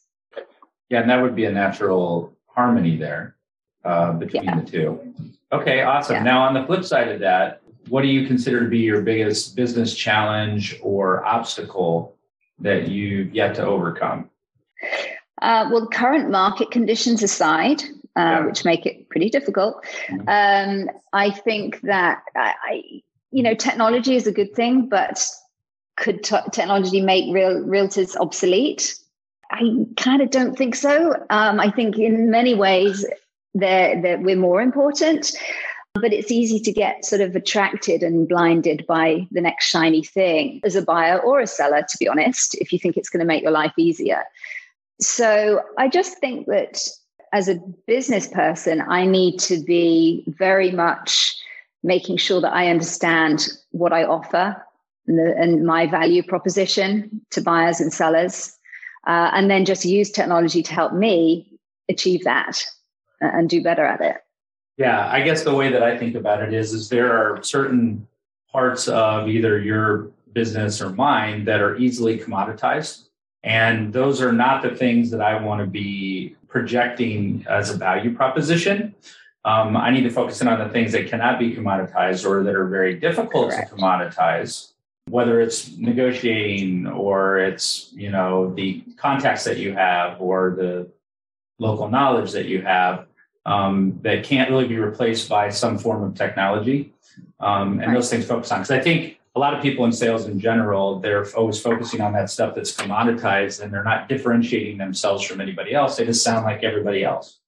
Yeah, 0.90 1.00
and 1.00 1.10
that 1.10 1.22
would 1.22 1.36
be 1.36 1.44
a 1.44 1.52
natural 1.52 2.36
harmony 2.46 2.96
there 2.96 3.36
uh, 3.84 4.12
between 4.12 4.44
yeah. 4.44 4.60
the 4.60 4.70
two. 4.70 5.14
Okay, 5.52 5.82
awesome. 5.82 6.16
Yeah. 6.16 6.22
Now 6.24 6.42
on 6.42 6.54
the 6.54 6.64
flip 6.66 6.84
side 6.84 7.08
of 7.08 7.20
that, 7.20 7.62
what 7.88 8.02
do 8.02 8.08
you 8.08 8.26
consider 8.26 8.60
to 8.60 8.68
be 8.68 8.78
your 8.78 9.02
biggest 9.02 9.56
business 9.56 9.94
challenge 9.94 10.78
or 10.82 11.24
obstacle 11.24 12.16
that 12.58 12.88
you've 12.88 13.34
yet 13.34 13.54
to 13.56 13.64
overcome? 13.64 14.30
Uh, 15.42 15.68
well, 15.72 15.86
current 15.88 16.30
market 16.30 16.70
conditions 16.70 17.22
aside, 17.22 17.82
uh, 18.16 18.20
yeah. 18.20 18.46
which 18.46 18.64
make 18.64 18.86
it 18.86 19.08
pretty 19.08 19.28
difficult, 19.28 19.84
mm-hmm. 20.08 20.28
um, 20.28 20.90
I 21.12 21.30
think 21.30 21.80
that 21.82 22.22
I, 22.36 22.54
I, 22.62 22.82
you 23.30 23.42
know, 23.42 23.54
technology 23.54 24.16
is 24.16 24.26
a 24.26 24.32
good 24.32 24.54
thing, 24.54 24.88
but 24.88 25.24
could 25.96 26.22
t- 26.22 26.36
technology 26.52 27.00
make 27.00 27.32
real 27.32 27.62
realtors 27.64 28.16
obsolete? 28.16 28.94
I 29.50 29.86
kind 29.96 30.22
of 30.22 30.30
don't 30.30 30.56
think 30.56 30.74
so. 30.74 31.14
Um, 31.30 31.60
I 31.60 31.70
think 31.70 31.98
in 31.98 32.30
many 32.30 32.54
ways 32.54 33.04
that 33.54 34.20
we're 34.20 34.36
more 34.36 34.60
important, 34.60 35.32
but 35.94 36.12
it's 36.12 36.32
easy 36.32 36.58
to 36.58 36.72
get 36.72 37.04
sort 37.04 37.20
of 37.20 37.36
attracted 37.36 38.02
and 38.02 38.28
blinded 38.28 38.84
by 38.86 39.26
the 39.30 39.40
next 39.40 39.66
shiny 39.66 40.02
thing 40.02 40.60
as 40.64 40.74
a 40.74 40.82
buyer 40.82 41.18
or 41.20 41.40
a 41.40 41.46
seller, 41.46 41.84
to 41.88 41.98
be 41.98 42.08
honest, 42.08 42.56
if 42.56 42.72
you 42.72 42.78
think 42.78 42.96
it's 42.96 43.08
going 43.08 43.20
to 43.20 43.26
make 43.26 43.42
your 43.42 43.52
life 43.52 43.72
easier. 43.76 44.24
So 45.00 45.62
I 45.78 45.88
just 45.88 46.18
think 46.18 46.46
that 46.46 46.80
as 47.32 47.48
a 47.48 47.60
business 47.86 48.26
person, 48.26 48.82
I 48.88 49.06
need 49.06 49.38
to 49.40 49.62
be 49.62 50.24
very 50.26 50.72
much 50.72 51.36
making 51.84 52.16
sure 52.16 52.40
that 52.40 52.52
I 52.52 52.70
understand 52.70 53.48
what 53.70 53.92
I 53.92 54.04
offer 54.04 54.56
and, 55.06 55.18
the, 55.18 55.36
and 55.36 55.64
my 55.64 55.86
value 55.86 56.22
proposition 56.22 57.20
to 57.30 57.40
buyers 57.40 57.80
and 57.80 57.92
sellers, 57.92 58.56
uh, 59.06 59.30
and 59.32 59.48
then 59.48 59.64
just 59.64 59.84
use 59.84 60.10
technology 60.10 60.62
to 60.62 60.72
help 60.72 60.92
me 60.92 61.58
achieve 61.88 62.24
that 62.24 62.64
and 63.20 63.48
do 63.48 63.62
better 63.62 63.84
at 63.84 64.00
it. 64.00 64.23
Yeah, 64.76 65.08
I 65.08 65.22
guess 65.22 65.44
the 65.44 65.54
way 65.54 65.70
that 65.70 65.82
I 65.82 65.96
think 65.96 66.14
about 66.16 66.42
it 66.42 66.52
is, 66.52 66.72
is 66.72 66.88
there 66.88 67.12
are 67.12 67.42
certain 67.42 68.06
parts 68.50 68.88
of 68.88 69.28
either 69.28 69.60
your 69.60 70.10
business 70.32 70.80
or 70.82 70.90
mine 70.90 71.44
that 71.44 71.60
are 71.60 71.76
easily 71.76 72.18
commoditized 72.18 73.04
and 73.44 73.92
those 73.92 74.22
are 74.22 74.32
not 74.32 74.62
the 74.62 74.74
things 74.74 75.10
that 75.10 75.20
I 75.20 75.40
want 75.40 75.60
to 75.60 75.66
be 75.66 76.34
projecting 76.48 77.44
as 77.48 77.70
a 77.70 77.76
value 77.76 78.14
proposition. 78.14 78.94
Um, 79.44 79.76
I 79.76 79.90
need 79.90 80.04
to 80.04 80.10
focus 80.10 80.40
in 80.40 80.48
on 80.48 80.58
the 80.58 80.70
things 80.70 80.92
that 80.92 81.08
cannot 81.08 81.38
be 81.38 81.54
commoditized 81.54 82.26
or 82.26 82.42
that 82.42 82.54
are 82.54 82.66
very 82.66 82.98
difficult 82.98 83.50
Correct. 83.50 83.68
to 83.68 83.76
commoditize, 83.76 84.72
whether 85.10 85.42
it's 85.42 85.76
negotiating 85.76 86.86
or 86.86 87.38
it's, 87.38 87.92
you 87.92 88.10
know, 88.10 88.54
the 88.54 88.82
contacts 88.96 89.44
that 89.44 89.58
you 89.58 89.74
have 89.74 90.22
or 90.22 90.54
the 90.56 90.90
local 91.58 91.88
knowledge 91.88 92.32
that 92.32 92.46
you 92.46 92.62
have 92.62 93.06
um, 93.46 93.98
that 94.02 94.24
can't 94.24 94.50
really 94.50 94.66
be 94.66 94.78
replaced 94.78 95.28
by 95.28 95.50
some 95.50 95.78
form 95.78 96.02
of 96.02 96.14
technology. 96.14 96.92
Um, 97.40 97.72
and 97.72 97.88
right. 97.88 97.94
those 97.94 98.10
things 98.10 98.24
focus 98.24 98.50
on. 98.50 98.60
Because 98.60 98.70
I 98.70 98.80
think 98.80 99.18
a 99.36 99.40
lot 99.40 99.54
of 99.54 99.62
people 99.62 99.84
in 99.84 99.92
sales 99.92 100.26
in 100.26 100.38
general, 100.38 101.00
they're 101.00 101.26
always 101.36 101.60
focusing 101.60 102.00
on 102.00 102.12
that 102.14 102.30
stuff 102.30 102.54
that's 102.54 102.74
commoditized 102.74 103.60
and 103.60 103.72
they're 103.72 103.84
not 103.84 104.08
differentiating 104.08 104.78
themselves 104.78 105.24
from 105.24 105.40
anybody 105.40 105.74
else. 105.74 105.96
They 105.96 106.04
just 106.04 106.22
sound 106.22 106.44
like 106.44 106.62
everybody 106.62 107.04
else. 107.04 107.38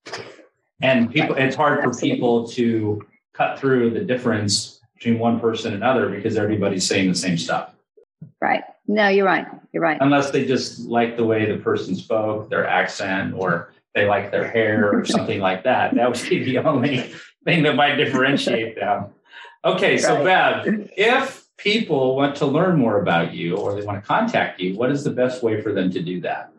And 0.82 1.10
people, 1.10 1.36
it's 1.36 1.56
hard 1.56 1.82
for 1.82 1.98
people 1.98 2.46
to 2.48 3.06
cut 3.32 3.58
through 3.58 3.90
the 3.90 4.00
difference 4.00 4.80
between 4.94 5.18
one 5.18 5.40
person 5.40 5.72
and 5.74 5.82
another 5.82 6.10
because 6.10 6.36
everybody's 6.36 6.86
saying 6.86 7.08
the 7.08 7.14
same 7.14 7.38
stuff. 7.38 7.74
Right. 8.40 8.64
No, 8.88 9.08
you're 9.08 9.26
right. 9.26 9.46
You're 9.72 9.82
right. 9.82 9.98
Unless 10.00 10.30
they 10.30 10.44
just 10.44 10.80
like 10.80 11.16
the 11.16 11.24
way 11.24 11.50
the 11.50 11.58
person 11.58 11.94
spoke, 11.94 12.50
their 12.50 12.66
accent, 12.66 13.34
or 13.36 13.72
they 13.96 14.06
like 14.06 14.30
their 14.30 14.48
hair 14.48 14.92
or 14.92 15.04
something 15.16 15.40
like 15.40 15.64
that. 15.64 15.94
That 15.96 16.08
would 16.08 16.28
be 16.28 16.44
the 16.44 16.58
only 16.58 17.12
thing 17.44 17.64
that 17.64 17.74
might 17.74 17.96
differentiate 17.96 18.76
them. 18.76 19.06
Okay, 19.64 19.98
so 19.98 20.22
right. 20.22 20.64
Bev, 20.64 20.90
if 20.96 21.46
people 21.56 22.14
want 22.14 22.36
to 22.36 22.46
learn 22.46 22.78
more 22.78 23.00
about 23.00 23.34
you 23.34 23.56
or 23.56 23.74
they 23.74 23.84
want 23.84 24.00
to 24.00 24.06
contact 24.06 24.60
you, 24.60 24.76
what 24.76 24.92
is 24.92 25.02
the 25.02 25.10
best 25.10 25.42
way 25.42 25.60
for 25.60 25.72
them 25.72 25.90
to 25.90 26.00
do 26.00 26.20
that? 26.20 26.52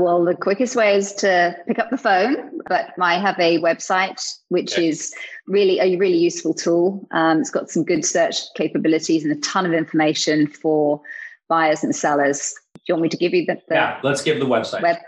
Well, 0.00 0.24
the 0.24 0.34
quickest 0.34 0.76
way 0.76 0.96
is 0.96 1.12
to 1.14 1.56
pick 1.66 1.78
up 1.78 1.90
the 1.90 1.96
phone, 1.96 2.60
but 2.68 2.90
I 3.00 3.18
have 3.18 3.38
a 3.38 3.58
website 3.60 4.20
which 4.48 4.74
okay. 4.74 4.88
is 4.88 5.14
really 5.46 5.78
a 5.78 5.96
really 5.96 6.18
useful 6.18 6.52
tool. 6.52 7.08
Um, 7.12 7.40
it's 7.40 7.50
got 7.50 7.70
some 7.70 7.84
good 7.84 8.04
search 8.04 8.36
capabilities 8.56 9.24
and 9.24 9.32
a 9.32 9.40
ton 9.40 9.66
of 9.66 9.72
information 9.72 10.48
for 10.48 11.00
buyers 11.48 11.82
and 11.82 11.94
sellers. 11.94 12.54
Do 12.74 12.80
you 12.88 12.94
want 12.94 13.02
me 13.04 13.08
to 13.10 13.16
give 13.16 13.32
you 13.34 13.46
the? 13.46 13.54
the 13.68 13.76
yeah, 13.76 14.00
let's 14.02 14.22
give 14.22 14.40
the 14.40 14.46
website. 14.46 14.82
Web- 14.82 14.98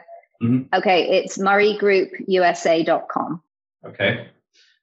mm-hmm. 0.42 0.74
Okay, 0.74 1.18
it's 1.18 1.38
murraygroupusa.com. 1.38 3.42
Okay. 3.84 4.28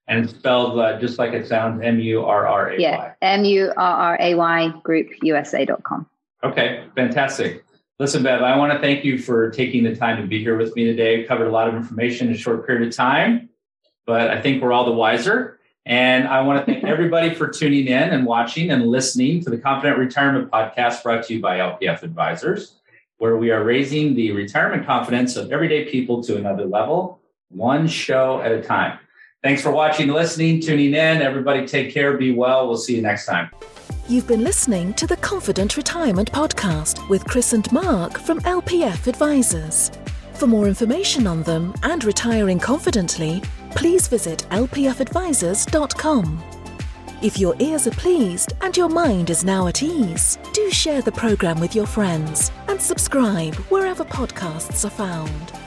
And 0.07 0.25
it's 0.25 0.33
spelled 0.33 0.79
uh, 0.79 0.99
just 0.99 1.17
like 1.17 1.33
it 1.33 1.47
sounds 1.47 1.81
M 1.81 1.99
U 1.99 2.25
R 2.25 2.45
R 2.45 2.71
A 2.71 2.73
Y. 2.73 2.79
Yeah, 2.79 3.13
M 3.21 3.45
U 3.45 3.71
R 3.77 3.97
R 3.97 4.17
A 4.19 4.35
Y 4.35 4.73
group 4.83 5.07
USA.com. 5.21 6.05
Okay, 6.43 6.83
fantastic. 6.95 7.63
Listen, 7.99 8.23
Bev, 8.23 8.41
I 8.41 8.57
want 8.57 8.73
to 8.73 8.79
thank 8.79 9.05
you 9.05 9.17
for 9.17 9.49
taking 9.51 9.83
the 9.83 9.95
time 9.95 10.21
to 10.21 10.27
be 10.27 10.41
here 10.41 10.57
with 10.57 10.75
me 10.75 10.83
today. 10.83 11.23
Covered 11.23 11.47
a 11.47 11.51
lot 11.51 11.69
of 11.69 11.75
information 11.75 12.27
in 12.27 12.33
a 12.33 12.37
short 12.37 12.65
period 12.65 12.87
of 12.87 12.93
time, 12.93 13.49
but 14.05 14.29
I 14.29 14.41
think 14.41 14.61
we're 14.61 14.73
all 14.73 14.85
the 14.85 14.91
wiser. 14.91 15.59
And 15.85 16.27
I 16.27 16.41
want 16.41 16.65
to 16.65 16.71
thank 16.71 16.83
everybody 16.83 17.33
for 17.33 17.47
tuning 17.47 17.87
in 17.87 18.09
and 18.09 18.25
watching 18.25 18.71
and 18.71 18.87
listening 18.87 19.41
to 19.43 19.49
the 19.49 19.57
Confident 19.57 19.97
Retirement 19.97 20.51
Podcast 20.51 21.03
brought 21.03 21.25
to 21.27 21.35
you 21.35 21.41
by 21.41 21.59
LPF 21.59 22.03
Advisors, 22.03 22.75
where 23.17 23.37
we 23.37 23.51
are 23.51 23.63
raising 23.63 24.15
the 24.15 24.31
retirement 24.31 24.85
confidence 24.85 25.35
of 25.35 25.51
everyday 25.51 25.85
people 25.85 26.23
to 26.23 26.37
another 26.37 26.65
level, 26.65 27.21
one 27.49 27.87
show 27.87 28.41
at 28.41 28.51
a 28.51 28.61
time. 28.61 28.99
Thanks 29.43 29.61
for 29.61 29.71
watching, 29.71 30.07
listening, 30.07 30.61
tuning 30.61 30.93
in. 30.93 31.21
Everybody 31.21 31.67
take 31.67 31.93
care, 31.93 32.17
be 32.17 32.33
well. 32.33 32.67
We'll 32.67 32.77
see 32.77 32.95
you 32.95 33.01
next 33.01 33.25
time. 33.25 33.49
You've 34.07 34.27
been 34.27 34.43
listening 34.43 34.93
to 34.95 35.07
the 35.07 35.17
Confident 35.17 35.77
Retirement 35.77 36.31
Podcast 36.31 37.07
with 37.09 37.25
Kris 37.25 37.53
and 37.53 37.69
Mark 37.71 38.19
from 38.19 38.39
LPF 38.41 39.07
Advisors. 39.07 39.91
For 40.33 40.47
more 40.47 40.67
information 40.67 41.27
on 41.27 41.43
them 41.43 41.73
and 41.83 42.03
retiring 42.03 42.59
confidently, 42.59 43.41
please 43.71 44.07
visit 44.07 44.45
lpfadvisors.com. 44.51 46.52
If 47.23 47.39
your 47.39 47.55
ears 47.59 47.87
are 47.87 47.91
pleased 47.91 48.51
and 48.59 48.75
your 48.75 48.89
mind 48.89 49.29
is 49.29 49.45
now 49.45 49.67
at 49.67 49.81
ease, 49.81 50.37
do 50.51 50.69
share 50.69 51.01
the 51.01 51.13
program 51.13 51.57
with 51.61 51.73
your 51.73 51.85
friends 51.85 52.51
and 52.67 52.81
subscribe 52.81 53.55
wherever 53.71 54.03
podcasts 54.03 54.83
are 54.83 54.89
found. 54.89 55.62